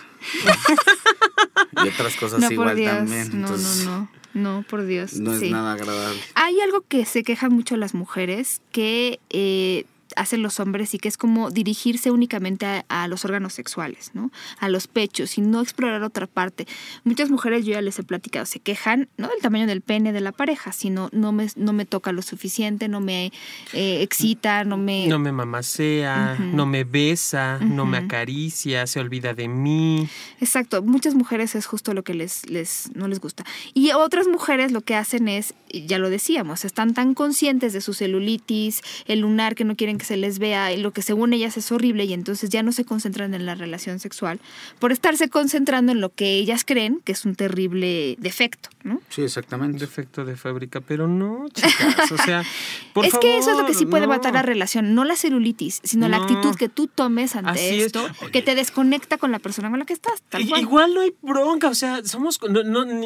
[1.83, 3.41] y otras cosas igual también.
[3.41, 4.19] no, no, no.
[4.33, 5.13] No, por Dios.
[5.13, 6.21] No es nada agradable.
[6.35, 9.85] Hay algo que se quejan mucho las mujeres, que eh,
[10.15, 14.31] hacen los hombres y que es como dirigirse únicamente a, los órganos sexuales, ¿no?
[14.59, 16.67] A los pechos y no explorar otra parte.
[17.03, 20.21] Muchas mujeres, yo ya les he platicado, se quejan no del tamaño del pene de
[20.21, 23.31] la pareja, sino no me, no me toca lo suficiente, no me
[23.73, 25.07] eh, excita, no me...
[25.07, 30.07] No me mamacea, no me besa, no me acaricia, se olvida de mí.
[30.39, 33.43] Exacto, muchas mujeres es justo lo que les, les, no les gusta.
[33.73, 37.93] Y otras mujeres lo que hacen es, ya lo decíamos, están tan conscientes de su
[37.93, 41.71] celulitis, el lunar que no quieren que se les vea lo que según ellas es
[41.71, 44.39] horrible y entonces ya no se concentran en la relación sexual
[44.79, 49.01] por estarse concentrando en lo que ellas creen que es un terrible defecto, ¿no?
[49.09, 49.77] Sí, exactamente.
[49.77, 52.43] Defecto de fábrica, pero no, chicas, o sea,
[52.93, 55.81] por Es que eso es lo que sí puede matar la relación, no la celulitis,
[55.83, 59.79] sino la actitud que tú tomes ante esto, que te desconecta con la persona con
[59.79, 60.23] la que estás.
[60.39, 62.39] Igual no hay bronca, o sea, somos...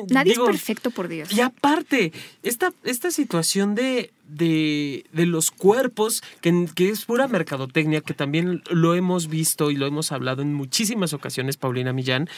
[0.09, 1.31] Nadie es perfecto, por Dios.
[1.31, 2.13] Y aparte,
[2.43, 8.61] esta, esta situación de de, de los cuerpos, que, que, es pura mercadotecnia, que también
[8.69, 12.29] lo hemos visto y lo hemos hablado en muchísimas ocasiones, Paulina Millán,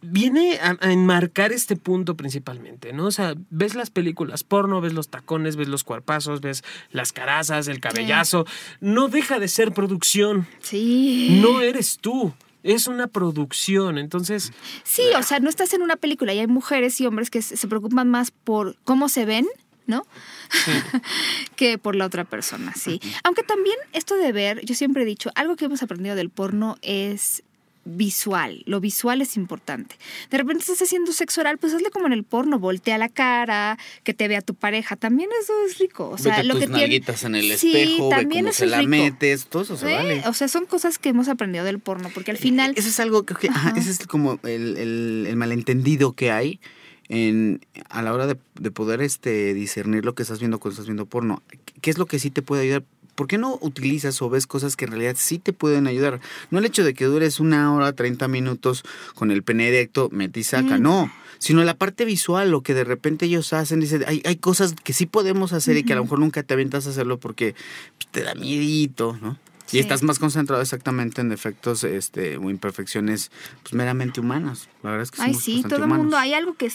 [0.00, 3.06] viene a, enmarcar este punto principalmente, ¿no?
[3.06, 7.68] O sea, ves las películas porno, ves los tacones, ves los cuerpazos, ves las carazas,
[7.68, 8.46] el cabellazo.
[8.80, 10.46] No deja de ser producción.
[10.60, 11.40] Sí.
[11.42, 12.32] No eres tú
[12.64, 14.52] es una producción, entonces...
[14.82, 17.68] Sí, o sea, no estás en una película y hay mujeres y hombres que se
[17.68, 19.46] preocupan más por cómo se ven
[19.88, 20.06] ¿no?
[21.56, 23.00] que por la otra persona, sí.
[23.24, 26.76] Aunque también esto de ver, yo siempre he dicho, algo que hemos aprendido del porno
[26.82, 27.42] es
[27.88, 28.62] visual.
[28.66, 29.96] Lo visual es importante.
[30.30, 33.78] De repente estás haciendo sexo oral, pues hazle como en el porno, voltea la cara,
[34.04, 34.96] que te vea tu pareja.
[34.96, 36.10] También eso es rico.
[36.10, 39.46] O sea, lo tus que nalguitas en el espejo, también ve cómo se la metes,
[39.46, 40.22] todo eso se vale.
[40.26, 42.74] O sea, son cosas que hemos aprendido del porno, porque al final.
[42.76, 43.34] Eso es algo que,
[43.76, 46.60] ese es como el, el malentendido que hay
[47.08, 50.86] en, a la hora de, de, poder este, discernir lo que estás viendo cuando estás
[50.86, 51.42] viendo porno.
[51.80, 52.84] ¿Qué es lo que sí te puede ayudar?
[53.14, 56.20] ¿Por qué no utilizas o ves cosas que en realidad sí te pueden ayudar?
[56.50, 58.84] No el hecho de que dures una hora, 30 minutos
[59.14, 61.10] con el pene directo, metí saca, no.
[61.38, 64.92] Sino la parte visual, lo que de repente ellos hacen, dicen, hay, hay cosas que
[64.92, 67.54] sí podemos hacer y que a lo mejor nunca te avientas a hacerlo porque
[67.96, 69.36] pues, te da miedito, ¿no?
[69.72, 73.30] Y estás más concentrado exactamente en defectos este, o imperfecciones
[73.62, 74.68] pues, meramente humanas.
[74.82, 76.16] La verdad es que Ay, sí, todo el mundo.
[76.16, 76.70] Hay algo que,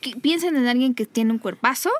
[0.00, 1.90] que, piensen en alguien que tiene un cuerpazo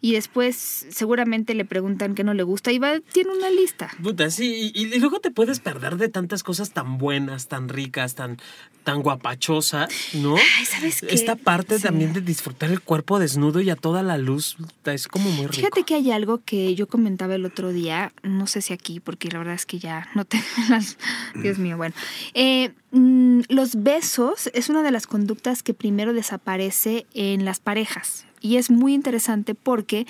[0.00, 3.90] y después seguramente le preguntan qué no le gusta y va, tiene una lista.
[4.02, 8.38] Puta, sí, y, luego te puedes perder de tantas cosas tan buenas, tan ricas, tan,
[8.84, 10.36] tan guapachosa, ¿no?
[10.36, 11.14] Ay, ¿sabes qué?
[11.14, 15.30] Esta parte también de disfrutar el cuerpo desnudo y a toda la luz es como
[15.30, 15.54] muy rico.
[15.54, 19.28] Fíjate que hay algo que yo comentaba el otro día, no sé si aquí, porque
[19.28, 20.96] la verdad es que ya no tengo las...
[21.34, 21.94] Dios mío, bueno.
[22.32, 28.24] Eh, mm, los besos es una de las conductas que primero desaparece en las parejas.
[28.40, 30.06] Y es muy interesante porque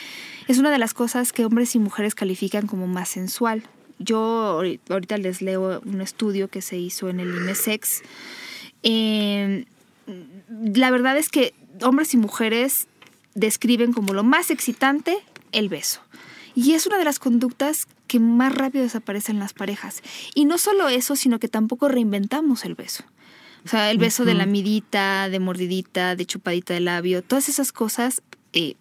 [0.47, 3.65] es una de las cosas que hombres y mujeres califican como más sensual.
[3.99, 8.03] Yo ahorita les leo un estudio que se hizo en el IMESEX.
[8.83, 9.67] Eh,
[10.75, 12.87] la verdad es que hombres y mujeres
[13.35, 15.19] describen como lo más excitante
[15.53, 16.01] el beso.
[16.55, 20.03] Y es una de las conductas que más rápido desaparecen en las parejas.
[20.35, 23.05] Y no solo eso, sino que tampoco reinventamos el beso.
[23.65, 27.73] O sea, el beso de la midita, de mordidita, de chupadita de labio, todas esas
[27.73, 28.75] cosas, eh,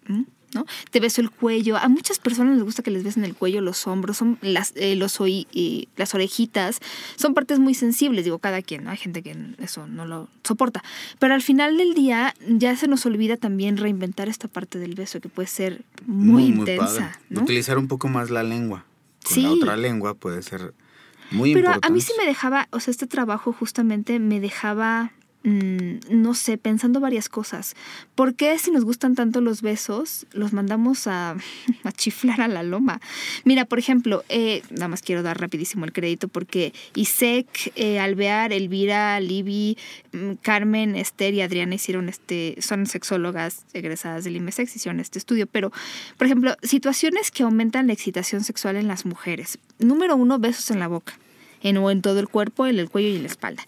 [0.54, 0.66] ¿no?
[0.90, 1.76] Te beso el cuello.
[1.76, 4.96] A muchas personas les gusta que les besen el cuello, los hombros, son las, eh,
[4.96, 6.80] los oí, las orejitas.
[7.16, 8.90] Son partes muy sensibles, digo, cada quien, ¿no?
[8.90, 10.82] Hay gente que eso no lo soporta.
[11.18, 15.20] Pero al final del día ya se nos olvida también reinventar esta parte del beso
[15.20, 17.18] que puede ser muy, intensa.
[17.30, 18.84] Utilizar un poco más la lengua.
[19.22, 20.72] Con la otra lengua puede ser
[21.54, 25.12] pero a mí sí me dejaba, o sea, este trabajo justamente me dejaba
[25.44, 27.74] mm, no sé, pensando varias cosas.
[28.14, 31.36] ¿Por qué si nos gustan tanto los besos, los mandamos a,
[31.96, 33.00] chiflar a la loma?
[33.44, 38.52] Mira, por ejemplo, eh, nada más quiero dar rapidísimo el crédito porque Isek, eh, Alvear,
[38.52, 39.76] Elvira, Libby,
[40.12, 45.46] mm, Carmen, Esther y Adriana hicieron este, son sexólogas egresadas del IMESEX, hicieron este estudio,
[45.46, 45.72] pero,
[46.16, 49.58] por ejemplo, situaciones que aumentan la excitación sexual en las mujeres.
[49.78, 51.14] Número uno, besos en la boca
[51.62, 53.66] en, o en todo el cuerpo, en el cuello y en la espalda.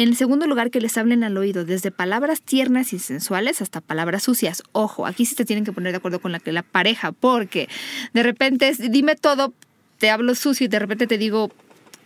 [0.00, 3.82] En el segundo lugar, que les hablen al oído, desde palabras tiernas y sensuales hasta
[3.82, 4.62] palabras sucias.
[4.72, 7.68] Ojo, aquí sí te tienen que poner de acuerdo con la que la pareja, porque
[8.14, 9.52] de repente dime todo,
[9.98, 11.50] te hablo sucio y de repente te digo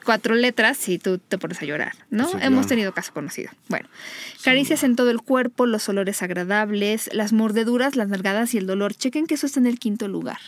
[0.04, 2.28] cuatro letras y tú te pones a llorar, ¿no?
[2.40, 3.52] Hemos tenido caso conocido.
[3.68, 3.88] Bueno,
[4.42, 8.96] caricias en todo el cuerpo, los olores agradables, las mordeduras, las nalgadas y el dolor.
[8.96, 10.40] Chequen que eso está en el quinto lugar.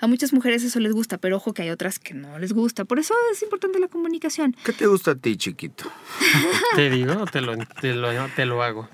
[0.00, 2.84] A muchas mujeres eso les gusta, pero ojo que hay otras que no les gusta.
[2.84, 4.56] Por eso es importante la comunicación.
[4.64, 5.90] ¿Qué te gusta a ti, chiquito?
[6.76, 8.88] ¿Te digo o te lo, te lo, hago?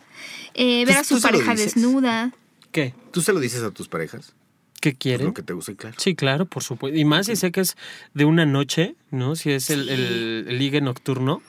[0.55, 2.33] Eh, ver a su pareja desnuda.
[2.73, 2.95] ¿Qué?
[3.11, 4.35] ¿Tú se lo dices a tus parejas?
[4.81, 5.29] ¿Qué quieren?
[5.29, 5.97] Lo que te gusta, claro.
[5.99, 6.99] Sí, claro, por supuesto.
[6.99, 7.77] Y más si sé que es
[8.15, 9.37] de una noche, ¿no?
[9.37, 11.43] Si es el, el, ligue nocturno.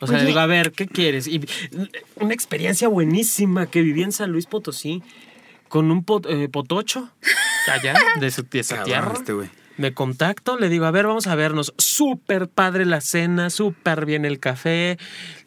[0.00, 1.28] O sea, le digo, a ver, ¿qué quieres?
[1.28, 1.40] Y
[2.16, 5.00] una experiencia buenísima que viví en San Luis Potosí
[5.72, 7.08] con un eh, potocho
[7.72, 9.14] allá de, su, esa tierra.
[9.14, 9.32] Este
[9.78, 11.72] me contacto, le digo, a ver, vamos a vernos.
[11.78, 14.98] Súper padre la cena, súper bien el café.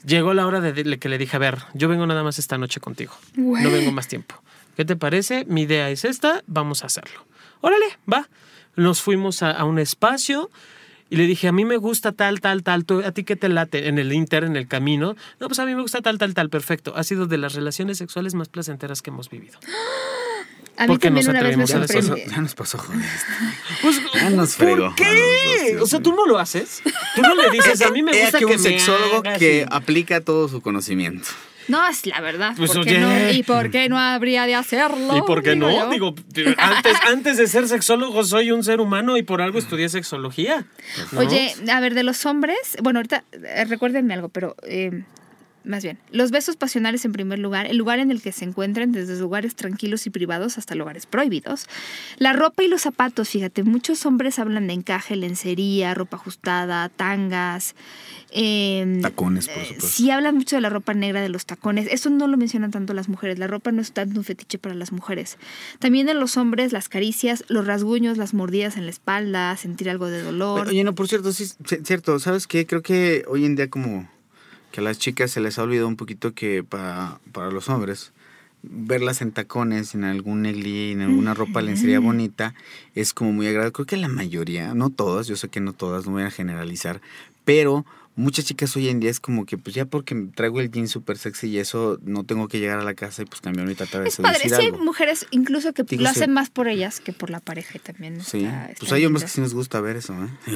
[0.03, 2.79] Llegó la hora de que le dije, a ver, yo vengo nada más esta noche
[2.79, 3.13] contigo.
[3.35, 4.41] No vengo más tiempo.
[4.75, 5.45] ¿Qué te parece?
[5.45, 7.23] Mi idea es esta, vamos a hacerlo.
[7.61, 8.27] Órale, va.
[8.75, 10.49] Nos fuimos a, un espacio
[11.15, 13.87] y le dije, a mí me gusta tal, tal, tal, ¿a ti qué te late
[13.87, 15.15] en el inter, en el camino?
[15.39, 16.91] No, pues a mí me gusta tal, tal, tal, perfecto.
[16.93, 19.57] Ha sido de las relaciones sexuales más placenteras que hemos vivido.
[20.75, 22.17] A mí también una vez me sorprendió.
[22.17, 23.01] Ya nos pasó, joder.
[23.81, 24.87] Pues, ya nos fregó.
[24.87, 25.77] ¿Por qué?
[25.79, 26.81] o sea, tú no lo haces.
[27.15, 30.59] Tú no le dices, a mí me gusta que, un sexólogo que aplica todo su
[30.59, 31.29] conocimiento.
[31.67, 32.53] No, es la verdad.
[32.57, 33.31] Pues, ¿por qué no?
[33.31, 35.17] ¿Y por qué no habría de hacerlo?
[35.17, 35.89] ¿Y por qué no?
[35.89, 36.15] Digo,
[36.57, 40.65] antes, antes de ser sexólogo soy un ser humano y por algo estudié sexología.
[41.17, 45.03] Oye, a ver, de los hombres, bueno, ahorita eh, recuérdenme algo, pero eh,
[45.65, 48.91] más bien, los besos pasionales en primer lugar, el lugar en el que se encuentren,
[48.91, 51.67] desde lugares tranquilos y privados hasta lugares prohibidos.
[52.17, 57.75] La ropa y los zapatos, fíjate, muchos hombres hablan de encaje, lencería, ropa ajustada, tangas.
[58.31, 59.87] Em, tacones, por supuesto.
[59.87, 61.87] Sí hablan mucho de la ropa negra, de los tacones.
[61.89, 63.39] Eso no lo mencionan tanto las mujeres.
[63.39, 65.37] La ropa no es tanto un fetiche para las mujeres.
[65.79, 70.07] También en los hombres, las caricias, los rasguños, las mordidas en la espalda, sentir algo
[70.07, 70.67] de dolor.
[70.67, 71.45] Oye, no, por cierto, sí,
[71.83, 72.19] cierto.
[72.19, 72.65] ¿Sabes qué?
[72.65, 74.07] Creo que hoy en día como
[74.75, 78.11] que a las chicas se les ha olvidado un poquito que para, para los hombres
[78.61, 82.53] verlas en tacones, en algún negli, en alguna ropa lencería bonita,
[82.93, 83.71] es como muy agradable.
[83.71, 86.99] Creo que la mayoría, no todas, yo sé que no todas, no voy a generalizar,
[87.45, 87.85] pero
[88.15, 91.17] muchas chicas hoy en día es como que pues ya porque traigo el jean súper
[91.17, 94.03] sexy y eso no tengo que llegar a la casa y pues cambiar mi tratar
[94.03, 97.29] de Es padre, sí hay mujeres incluso que lo hacen más por ellas que por
[97.29, 98.21] la pareja y también.
[98.21, 98.47] Sí,
[98.79, 100.55] pues hay hombres que sí nos gusta ver eso, ¿eh?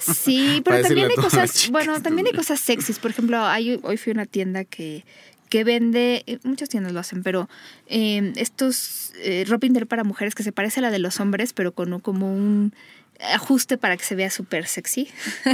[0.00, 2.98] Sí, pero también hay cosas, bueno, también hay cosas sexys.
[2.98, 5.04] Por ejemplo, hay, hoy fui a una tienda que
[5.48, 7.48] que vende, eh, muchas tiendas lo hacen, pero
[7.86, 11.52] eh, estos eh, ropa interior para mujeres que se parece a la de los hombres,
[11.52, 12.74] pero con como un
[13.20, 15.10] ajuste para que se vea súper sexy.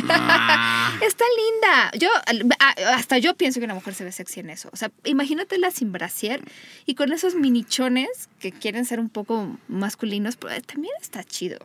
[0.09, 0.93] Ah.
[1.03, 1.91] Está linda.
[1.99, 2.09] Yo
[2.95, 4.69] hasta yo pienso que una mujer se ve sexy en eso.
[4.73, 6.43] O sea, imagínatela sin brasier
[6.87, 11.59] y con esos minichones que quieren ser un poco masculinos, pero también está chido.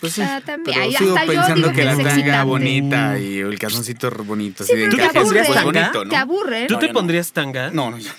[0.00, 0.78] Pues sí, también.
[0.78, 4.64] Pero sigo pensando que, la tanga bonita y el calzoncito bonito.
[4.64, 5.92] Sí, ¿Tú te pondrías tanga?
[6.08, 6.66] ¿Te aburre?
[6.66, 7.70] ¿Tú te pondrías tanga?
[7.70, 8.10] No, no, yo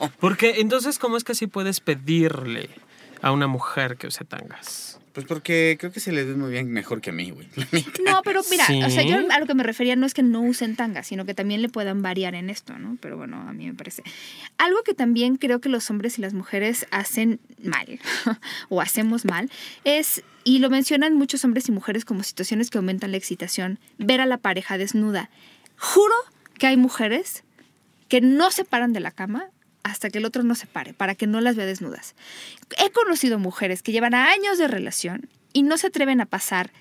[0.00, 0.10] no.
[0.18, 2.70] Porque entonces, ¿cómo es que así puedes pedirle
[3.22, 4.98] a una mujer que use tangas?
[5.14, 7.48] Pues porque creo que se les ve muy bien mejor que a mí, güey.
[8.04, 10.42] No, pero mira, o sea, yo a lo que me refería no es que no
[10.42, 12.98] usen tanga, sino que también le puedan variar en esto, ¿no?
[13.00, 14.02] Pero bueno, a mí me parece.
[14.58, 18.00] Algo que también creo que los hombres y las mujeres hacen mal,
[18.68, 19.52] o hacemos mal,
[19.84, 24.20] es, y lo mencionan muchos hombres y mujeres como situaciones que aumentan la excitación, ver
[24.20, 25.30] a la pareja desnuda.
[25.78, 26.16] Juro
[26.58, 27.44] que hay mujeres
[28.08, 29.46] que no se paran de la cama
[29.84, 32.16] hasta que el otro no se pare, para que no las vea desnudas.
[32.78, 36.72] He conocido mujeres que llevan años de relación y no se atreven a pasar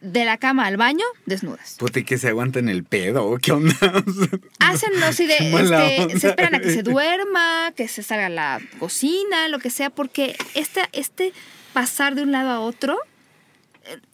[0.00, 1.76] de la cama al baño desnudas.
[1.78, 3.36] Puta, que se aguanten el pedo?
[3.40, 3.74] ¿Qué onda?
[4.58, 5.36] Hacen, no sé, de,
[6.06, 9.70] este, se esperan a que se duerma, que se salga a la cocina, lo que
[9.70, 11.32] sea, porque este, este
[11.72, 12.98] pasar de un lado a otro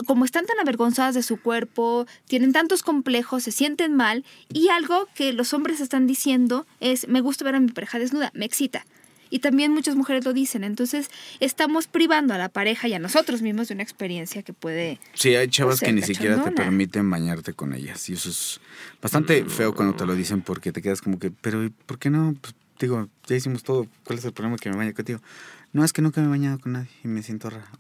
[0.07, 5.09] como están tan avergonzadas de su cuerpo, tienen tantos complejos, se sienten mal y algo
[5.15, 8.85] que los hombres están diciendo es, me gusta ver a mi pareja desnuda, me excita.
[9.31, 10.65] Y también muchas mujeres lo dicen.
[10.65, 11.11] Entonces,
[11.41, 15.01] estamos privando a la pareja y a nosotros mismos de una experiencia que puede.
[15.13, 18.09] Sí, hay chavas que ni siquiera te permiten bañarte con ellas.
[18.09, 18.61] Y eso es
[19.03, 22.35] bastante feo cuando te lo dicen porque te quedas como que, pero ¿por qué no?
[22.41, 23.87] Pues, digo, ya hicimos todo.
[24.05, 25.21] ¿Cuál es el problema que me bañe contigo?
[25.73, 27.71] No, es que nunca me he bañado con nadie y me siento rara.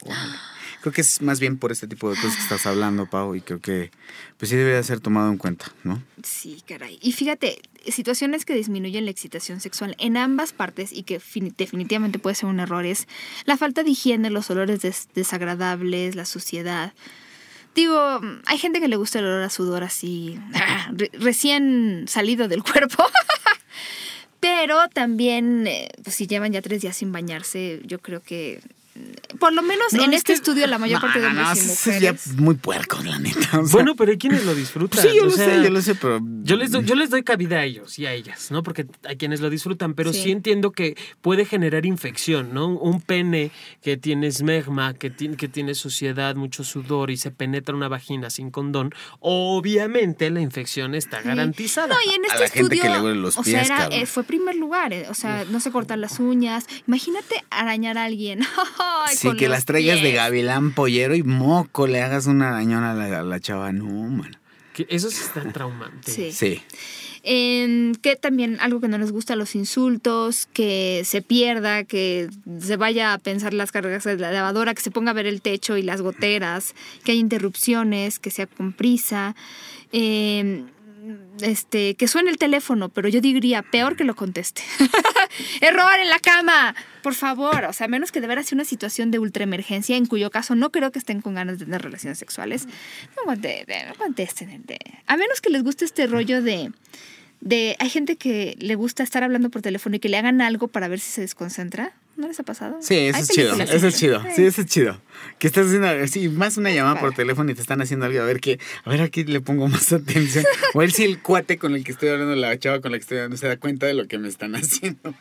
[0.82, 3.41] Creo que es más bien por este tipo de cosas que estás hablando, Pau, y
[3.41, 3.91] creo que
[4.36, 6.03] pues sí debe ser tomado en cuenta, ¿no?
[6.22, 6.99] Sí, caray.
[7.01, 11.14] Y fíjate, situaciones que disminuyen la excitación sexual en ambas partes y que
[11.57, 13.09] definitivamente puede ser un error es
[13.47, 14.80] la falta de higiene, los olores
[15.14, 16.93] desagradables, la suciedad.
[17.74, 20.39] Digo, hay gente que le gusta el olor a sudor así,
[21.12, 23.05] recién salido del cuerpo.
[24.41, 28.61] Pero también, eh, pues si llevan ya tres días sin bañarse, yo creo que
[29.39, 32.25] por lo menos en este estudio la mayor parte de hombres y mujeres.
[32.25, 33.61] Ya muy puerco, la neta.
[33.71, 34.99] bueno, pero hay quienes lo disfrutan.
[35.09, 36.19] Sí, yo lo sé, yo lo sé, pero...
[36.43, 38.63] Yo les, doy, yo les doy cabida a ellos y a ellas, ¿no?
[38.63, 42.69] Porque hay quienes lo disfrutan, pero sí, entiendo que puede generar infección, ¿no?
[42.69, 43.51] Un pene
[43.83, 48.31] que tiene esmegma, que tiene, que tiene suciedad, mucho sudor y se penetra una vagina
[48.31, 51.95] sin condón, obviamente la infección está garantizada.
[51.95, 54.93] No, y en este estudio, que le los pies, o sea, eh, fue primer lugar,
[54.93, 56.67] eh, o sea, no se cortan las uñas.
[56.87, 58.41] Imagínate arañar a alguien.
[59.12, 63.41] sí, que las traigas de gavilán pollero y moco le hagas una arañón a la,
[63.41, 63.72] chava.
[63.72, 64.36] No, mano.
[64.74, 66.12] Que eso sí está traumante.
[66.12, 66.32] Sí.
[66.32, 66.62] sí.
[67.22, 72.28] que también algo que no les gusta, los insultos, que se pierda, que
[72.61, 75.43] se vaya a pensar las cargas de la lavadora, que se ponga a ver el
[75.43, 76.74] techo y las goteras,
[77.05, 79.34] que haya interrupciones, que sea con prisa.
[79.93, 80.64] Eh,
[81.41, 84.63] este, que suene el teléfono, pero yo diría, peor que lo conteste.
[85.61, 87.65] Error en la cama, por favor.
[87.65, 90.71] O sea, menos que de veras sea una situación de ultraemergencia, en cuyo caso no
[90.71, 92.67] creo que estén con ganas de tener relaciones sexuales.
[93.17, 93.25] No,
[93.97, 94.65] contesten.
[95.07, 96.73] A menos que les guste este rollo de
[97.41, 100.68] de hay gente que le gusta estar hablando por teléfono y que le hagan algo
[100.68, 101.93] para ver si se desconcentra.
[102.16, 102.78] ¿No les ha pasado?
[102.80, 103.55] Sí, eso es chido.
[103.55, 104.24] Eso es chido.
[104.34, 105.01] Sí, eso es chido.
[105.39, 108.20] Que estás haciendo sí, más una llamada por teléfono y te están haciendo algo.
[108.20, 110.45] A ver qué, a ver aquí le pongo más atención.
[110.74, 113.03] O él si el cuate con el que estoy hablando, la chava con la que
[113.03, 115.14] estoy hablando, se da cuenta de lo que me están haciendo.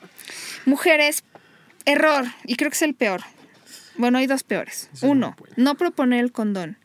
[0.65, 1.23] Mujeres,
[1.85, 2.25] error.
[2.45, 3.21] Y creo que es el peor.
[3.95, 4.89] Bueno, hay dos peores.
[5.01, 6.77] Uno, no proponer el condón.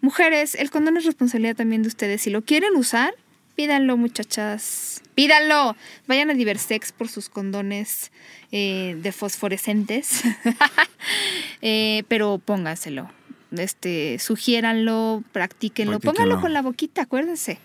[0.00, 2.22] Mujeres, el condón es responsabilidad también de ustedes.
[2.22, 3.14] Si lo quieren usar,
[3.56, 5.02] Pídanlo, muchachas.
[5.14, 5.76] Pídanlo.
[6.06, 8.12] Vayan a Diversex por sus condones
[8.52, 10.22] eh, de fosforescentes.
[11.62, 13.10] eh, pero pónganselo.
[13.52, 16.00] Este, sugiéranlo, practíquenlo.
[16.00, 17.58] Pónganlo con la boquita, acuérdense.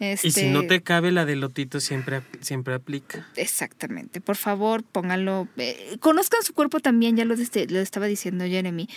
[0.00, 3.26] y si no te este cabe la de lotito, siempre, siempre aplica.
[3.34, 4.20] Exactamente.
[4.20, 5.48] Por favor, pónganlo.
[5.56, 8.88] Eh, conozcan su cuerpo también, ya lo, lo estaba diciendo Jeremy.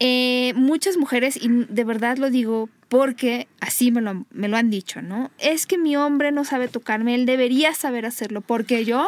[0.00, 4.70] Eh, muchas mujeres, y de verdad lo digo porque así me lo, me lo han
[4.70, 5.30] dicho, ¿no?
[5.38, 9.06] Es que mi hombre no sabe tocarme, él debería saber hacerlo, porque yo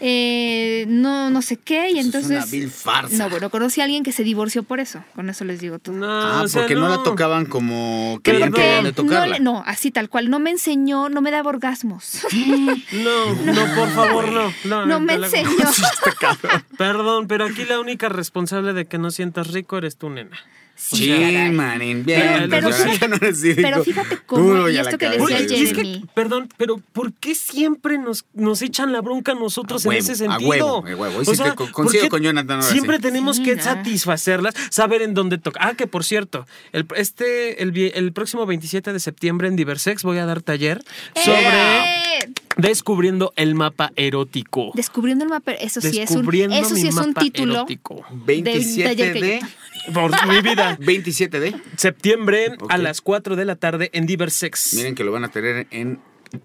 [0.00, 2.30] eh, no, no sé qué, y entonces...
[2.30, 3.16] Es una vil farsa.
[3.16, 5.96] No, bueno, conocí a alguien que se divorció por eso, con eso les digo todo.
[5.96, 6.88] No, ah, porque no.
[6.88, 8.32] la tocaban como que
[8.94, 9.38] tocarla.
[9.38, 12.20] No, así tal cual, no me enseñó, no me daba orgasmos.
[12.92, 14.52] no, no, por favor, no.
[14.64, 15.50] No, no me enseñó.
[16.78, 20.38] Perdón, pero aquí la única responsable de que no sientas rico eres tú, nena.
[20.80, 21.12] Sí,
[21.52, 22.46] manín, bien.
[22.48, 26.04] Pero, pero, fíjate cómo, y esto que decía Jeremy.
[26.14, 30.78] perdón, pero ¿por qué siempre nos, nos echan la bronca a nosotros en ese sentido?
[30.78, 31.30] A huevo, a huevo.
[31.30, 32.62] O sea, coincido con Jonathan.
[32.62, 35.60] Siempre tenemos que satisfacerlas, saber en dónde toca.
[35.62, 40.18] Ah, que por cierto, el, este, el, el próximo 27 de septiembre en Diversex voy
[40.18, 40.82] a dar taller
[41.14, 41.40] sobre...
[41.40, 41.98] ¡Eh!
[42.56, 44.72] Descubriendo el mapa erótico.
[44.74, 47.54] Descubriendo el mapa, eso sí es un, eso sí es un título.
[47.54, 48.04] Erótico.
[48.10, 49.40] 27 de,
[49.92, 50.76] por mi vida.
[50.80, 54.74] 27 de septiembre a las 4 de la tarde en Diversex.
[54.74, 56.00] Miren que lo van a tener en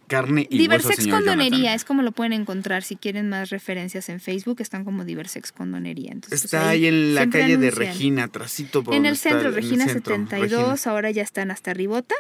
[0.08, 4.20] carne y Diversex hueso, Condonería es como lo pueden encontrar si quieren más referencias en
[4.20, 8.94] Facebook están como Diversex Condonería Entonces, está ahí, en la calle de Regina trasito por
[8.94, 12.16] en el centro Regina 72 ahora ya están hasta Ribota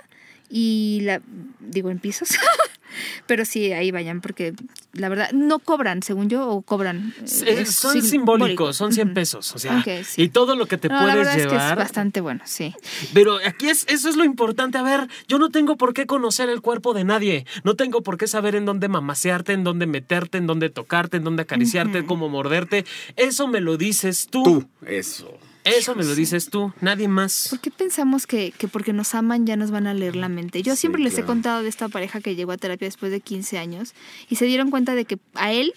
[0.49, 1.21] y la
[1.59, 2.29] digo en pisos
[3.27, 4.53] Pero sí, ahí vayan, porque
[4.93, 7.13] la verdad, no cobran, según yo, o cobran.
[7.45, 9.53] Eh, son simbólicos, son 100 pesos.
[9.55, 9.83] O sea,
[10.17, 11.55] y todo lo que te puedes la verdad llevar.
[11.55, 12.73] Es que es bastante bueno, sí.
[13.13, 14.77] Pero aquí es, eso es lo importante.
[14.77, 17.45] A ver, yo no tengo por qué conocer el cuerpo de nadie.
[17.63, 21.23] No tengo por qué saber en dónde mamasearte, en dónde meterte, en dónde tocarte, en
[21.23, 22.85] dónde acariciarte, cómo morderte.
[23.15, 24.43] Eso me lo dices tú.
[24.43, 25.37] Tú, eso.
[25.63, 27.47] Eso me lo dices tú, nadie más.
[27.49, 30.61] ¿Por qué pensamos que, que porque nos aman ya nos van a leer la mente?
[30.61, 33.57] Yo siempre les he contado de esta pareja que llegó a terapia después de 15
[33.57, 33.93] años
[34.29, 35.73] y se dieron cuenta de que a él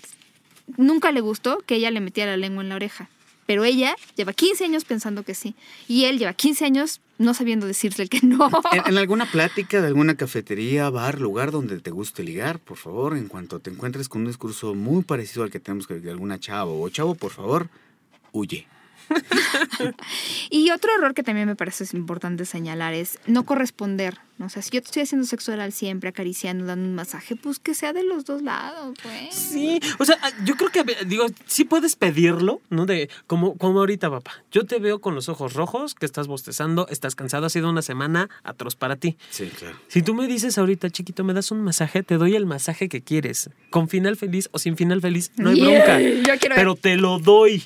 [0.76, 3.08] nunca le gustó que ella le metiera la lengua en la oreja.
[3.46, 5.54] Pero ella lleva 15 años pensando que sí.
[5.86, 8.50] Y él lleva 15 años no sabiendo decirle que no.
[8.72, 13.28] En, alguna plática de alguna cafetería, bar, lugar donde te guste ligar, por favor, en
[13.28, 16.82] cuanto te encuentres con un discurso muy parecido al que tenemos que de alguna chavo
[16.82, 17.68] o chavo, por favor,
[18.32, 18.66] huye.
[20.50, 24.18] y otro error que también me parece importante señalar es no corresponder.
[24.38, 24.46] ¿no?
[24.46, 27.58] O sea, si yo te estoy haciendo sexo oral siempre, acariciando, dando un masaje, pues
[27.58, 29.34] que sea de los dos lados, pues.
[29.34, 32.86] Sí, o sea, yo creo que, digo, sí puedes pedirlo, ¿no?
[32.86, 34.42] De, como, como ahorita, papá.
[34.50, 37.82] Yo te veo con los ojos rojos, que estás bostezando, estás cansado, ha sido una
[37.82, 39.16] semana atroz para ti.
[39.30, 39.78] Sí, claro.
[39.88, 43.00] Si tú me dices ahorita, chiquito, me das un masaje, te doy el masaje que
[43.02, 43.50] quieres.
[43.70, 46.00] Con final feliz o sin final feliz, no hay bronca.
[46.00, 47.64] Yo quiero pero te lo doy.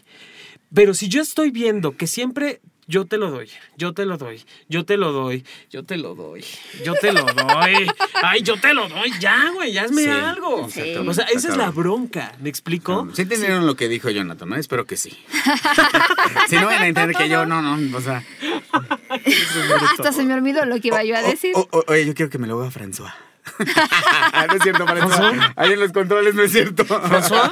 [0.75, 2.61] Pero si yo estoy viendo que siempre
[2.91, 6.17] yo te lo doy, yo te lo doy, yo te lo doy, yo te lo
[6.17, 6.45] doy,
[6.85, 7.89] yo te lo doy.
[8.23, 10.65] Ay, yo te lo doy, ya, güey, ya hazme algo.
[10.65, 10.69] O
[11.15, 13.09] sea, esa es la bronca, ¿me explico?
[13.15, 14.57] Sí entendieron lo que dijo Jonathan, ¿no?
[14.57, 15.17] Espero que sí.
[16.49, 18.25] si no van a entender que yo, no, no, o sea...
[19.93, 21.55] Hasta se me olvidó lo que iba yo a decir.
[21.55, 23.13] oye, yo quiero que me lo haga François.
[24.49, 25.53] no es cierto, François.
[25.57, 26.85] Ahí en los controles no es cierto.
[26.85, 27.51] François,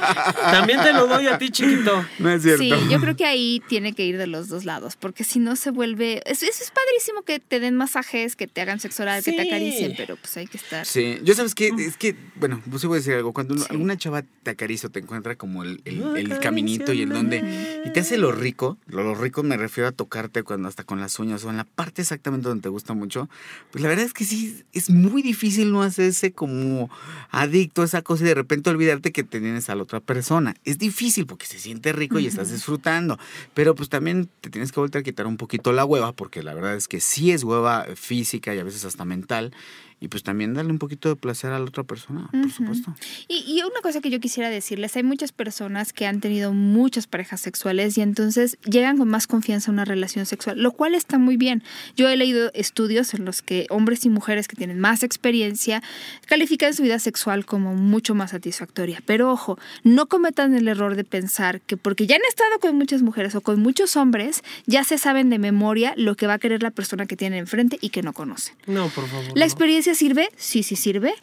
[0.51, 2.05] también te lo doy a ti, chiquito.
[2.19, 2.63] No es cierto.
[2.63, 5.55] Sí, yo creo que ahí tiene que ir de los dos lados, porque si no
[5.55, 6.21] se vuelve.
[6.25, 9.93] Eso, es padrísimo que te den masajes, que te hagan sexo oral, que te acaricien,
[9.95, 10.85] pero pues hay que estar.
[10.85, 13.33] Sí, yo sabes que es que, bueno, pues sí voy a decir algo.
[13.33, 17.81] Cuando alguna chava te acaricia o te encuentra como el, el, caminito y el donde.
[17.85, 21.19] Y te hace lo rico, lo, rico me refiero a tocarte cuando hasta con las
[21.19, 23.29] uñas o en la parte exactamente donde te gusta mucho.
[23.71, 26.89] Pues la verdad es que sí, es muy difícil no hacerse como
[27.29, 30.55] adicto a esa cosa y de repente olvidarte que tienes a la otra persona.
[30.65, 33.19] Es difícil porque se siente rico y estás disfrutando,
[33.53, 36.53] pero pues también te tienes que volver a quitar un poquito la hueva porque la
[36.53, 39.53] verdad es que sí es hueva física y a veces hasta mental
[40.01, 42.95] y pues también darle un poquito de placer a la otra persona, por supuesto.
[43.27, 47.07] Y, y, una cosa que yo quisiera decirles, hay muchas personas que han tenido muchas
[47.07, 51.17] parejas sexuales y entonces llegan con más confianza a una relación sexual, lo cual está
[51.17, 51.63] muy bien.
[51.95, 55.83] Yo he leído estudios en los que hombres y mujeres que tienen más experiencia
[56.27, 59.01] califican su vida sexual como mucho más satisfactoria.
[59.05, 63.01] Pero ojo, no cometan el error de pensar que porque ya han estado con muchas
[63.01, 66.63] mujeres o con muchos hombres, ya se saben de memoria lo que va a querer
[66.63, 68.53] la persona que tiene enfrente y que no conoce.
[68.65, 69.37] No, por favor.
[69.37, 70.29] La experiencia sirve?
[70.37, 71.13] Sí, sí sirve,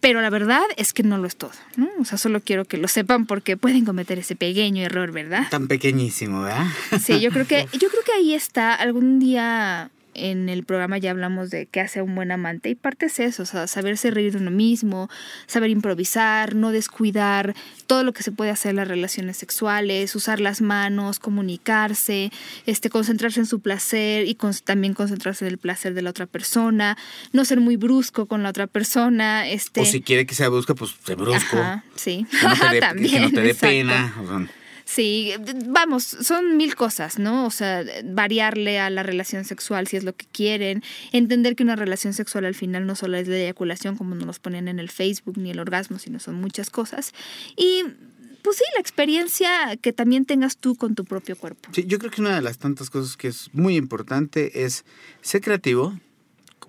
[0.00, 1.52] pero la verdad es que no lo es todo.
[1.76, 1.88] ¿no?
[1.98, 5.46] O sea, solo quiero que lo sepan porque pueden cometer ese pequeño error, ¿verdad?
[5.50, 6.66] Tan pequeñísimo, ¿verdad?
[7.00, 8.74] Sí, yo creo que, yo creo que ahí está.
[8.74, 13.06] Algún día en el programa ya hablamos de qué hace un buen amante y parte
[13.06, 15.08] es eso, o sea, saberse reír de uno mismo,
[15.46, 17.54] saber improvisar, no descuidar
[17.86, 22.30] todo lo que se puede hacer en las relaciones sexuales, usar las manos, comunicarse,
[22.66, 26.96] este, concentrarse en su placer y también concentrarse en el placer de la otra persona,
[27.32, 29.48] no ser muy brusco con la otra persona.
[29.48, 29.80] Este...
[29.80, 31.58] O si quiere que sea brusco, pues se brusco.
[31.94, 32.26] sí,
[32.80, 34.12] también, que no te dé pena.
[34.84, 35.32] Sí,
[35.66, 37.46] vamos, son mil cosas, ¿no?
[37.46, 40.82] O sea, variarle a la relación sexual si es lo que quieren,
[41.12, 44.68] entender que una relación sexual al final no solo es la eyaculación como nos ponen
[44.68, 47.12] en el Facebook ni el orgasmo, sino son muchas cosas.
[47.56, 47.84] Y
[48.42, 51.70] pues sí, la experiencia que también tengas tú con tu propio cuerpo.
[51.72, 54.84] Sí, yo creo que una de las tantas cosas que es muy importante es
[55.22, 55.98] ser creativo,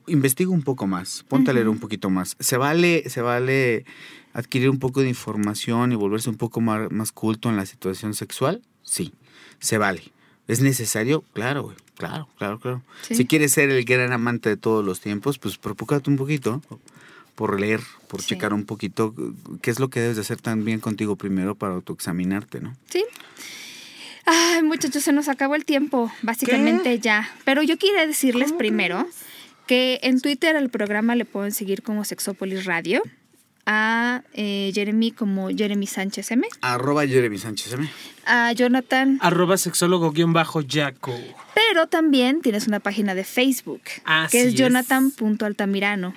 [0.07, 2.37] investiga un poco más, ponte a leer un poquito más.
[2.39, 3.85] Se vale, se vale
[4.35, 8.13] adquirir un poco de información y volverse un poco más, más culto en la situación
[8.13, 9.13] sexual, sí,
[9.59, 10.03] se vale.
[10.47, 11.23] ¿Es necesario?
[11.33, 11.77] Claro, güey.
[11.95, 12.83] Claro, claro, claro.
[13.01, 16.61] Si quieres ser el gran amante de todos los tiempos, pues propócate un poquito
[17.35, 17.79] por leer,
[18.09, 19.15] por checar un poquito
[19.61, 22.75] qué es lo que debes de hacer también contigo primero para autoexaminarte, ¿no?
[22.89, 23.05] Sí.
[24.25, 27.33] Ay, muchachos, se nos acabó el tiempo, básicamente ya.
[27.45, 29.07] Pero yo quería decirles primero
[29.65, 33.01] que en Twitter al programa le pueden seguir como Sexópolis Radio
[33.65, 36.47] a eh, Jeremy como Jeremy Sánchez M.
[36.61, 37.89] Arroba Jeremy Sánchez M.
[38.25, 39.19] A Jonathan.
[39.21, 41.15] Arroba sexólogo guion bajo Jaco.
[41.53, 43.81] Pero también tienes una página de Facebook.
[44.31, 46.13] que es, Jonathan.altamirano.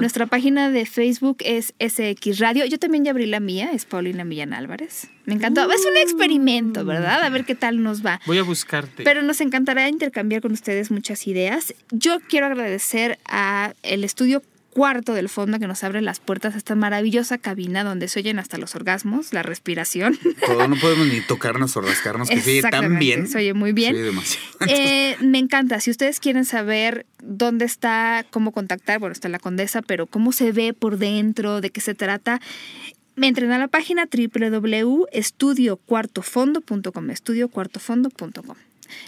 [0.00, 2.64] Nuestra página de Facebook es SX Radio.
[2.66, 5.08] Yo también ya abrí la mía, es Paulina Millán Álvarez.
[5.24, 5.70] Me encantó.
[5.70, 7.22] es un experimento, ¿verdad?
[7.22, 8.20] A ver qué tal nos va.
[8.26, 9.04] Voy a buscarte.
[9.04, 11.74] Pero nos encantará intercambiar con ustedes muchas ideas.
[11.90, 14.42] Yo quiero agradecer a el estudio
[14.72, 18.38] cuarto del fondo que nos abre las puertas a esta maravillosa cabina donde se oyen
[18.38, 20.18] hasta los orgasmos, la respiración.
[20.46, 23.28] Todo, no podemos ni tocarnos o rascarnos, que se oye tan bien.
[23.28, 23.96] Se oye muy bien.
[24.68, 25.78] Eh, me encanta.
[25.80, 30.50] Si ustedes quieren saber dónde está, cómo contactar, bueno, está la condesa, pero cómo se
[30.52, 32.40] ve por dentro, de qué se trata,
[33.14, 38.56] me entren a la página www.estudiocuartofondo.com, estudiocuartofondo.com.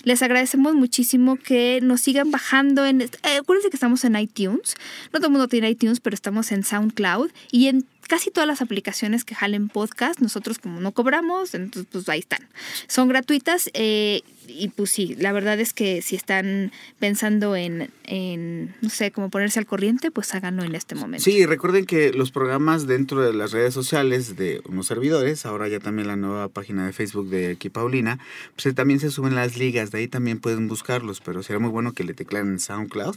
[0.02, 3.02] Les agradecemos muchísimo que nos sigan bajando en...
[3.02, 3.10] Eh,
[3.40, 4.74] acuérdense que estamos en iTunes.
[5.12, 8.62] No todo el mundo tiene iTunes, pero estamos en SoundCloud y en casi todas las
[8.62, 10.20] aplicaciones que jalen podcast.
[10.20, 12.46] Nosotros como no cobramos, entonces pues ahí están.
[12.86, 13.70] Son gratuitas.
[13.74, 19.10] Eh, y pues sí, la verdad es que si están pensando en, en, no sé,
[19.10, 21.24] como ponerse al corriente, pues háganlo en este momento.
[21.24, 25.80] Sí, recuerden que los programas dentro de las redes sociales de unos servidores, ahora ya
[25.80, 28.18] también la nueva página de Facebook de aquí Paulina,
[28.56, 31.92] pues también se suben las ligas, de ahí también pueden buscarlos, pero será muy bueno
[31.92, 33.16] que le teclaren SoundCloud,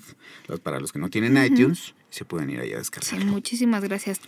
[0.63, 3.19] para los que no tienen iTunes, se pueden ir allá a descargar.
[3.19, 4.19] Sí, muchísimas gracias.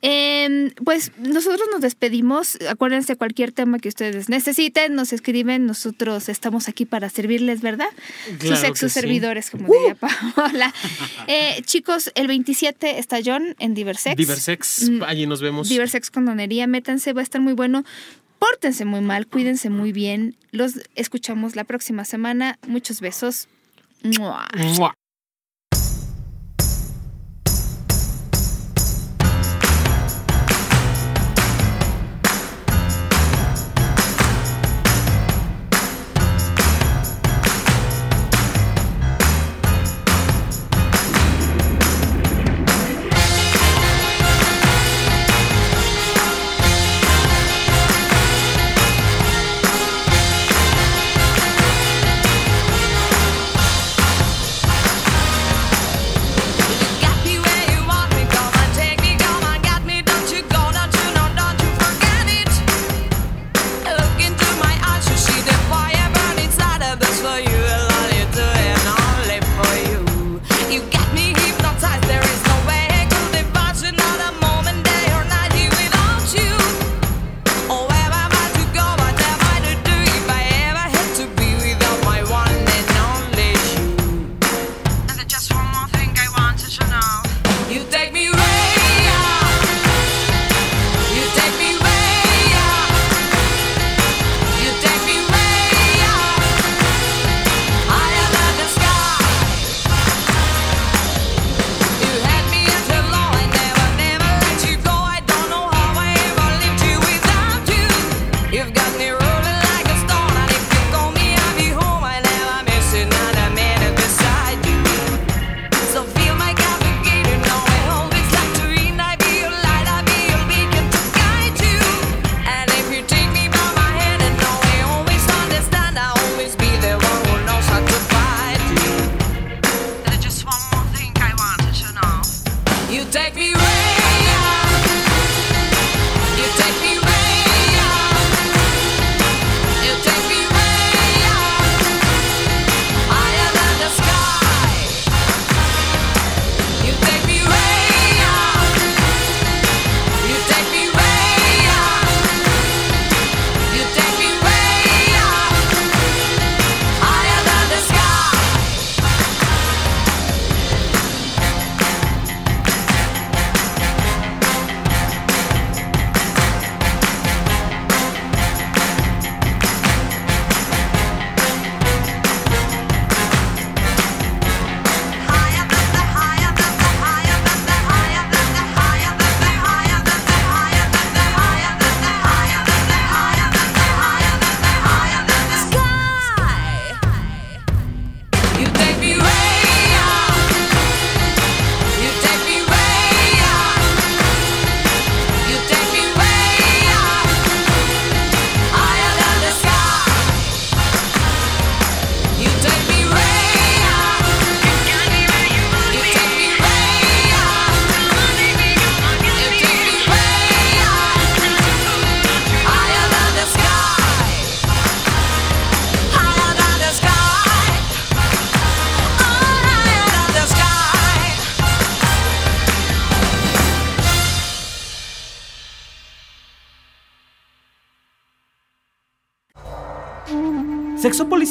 [0.00, 2.58] Em, pues nosotros nos despedimos.
[2.68, 5.66] Acuérdense, cualquier tema que ustedes necesiten, nos escriben.
[5.66, 7.88] Nosotros estamos aquí para servirles, ¿verdad?
[8.40, 10.32] Sus ex servidores, como diría ¡Uh!
[10.34, 10.72] Paola.
[11.28, 14.16] Eh, chicos, el 27 está John en Diversex.
[14.16, 15.68] Diversex, mm, allí nos vemos.
[15.68, 17.84] Diversex con donería, métanse, va a estar muy bueno.
[18.38, 20.36] Pórtense muy mal, cuídense muy bien.
[20.52, 22.58] Los escuchamos la próxima semana.
[22.66, 23.48] Muchos besos.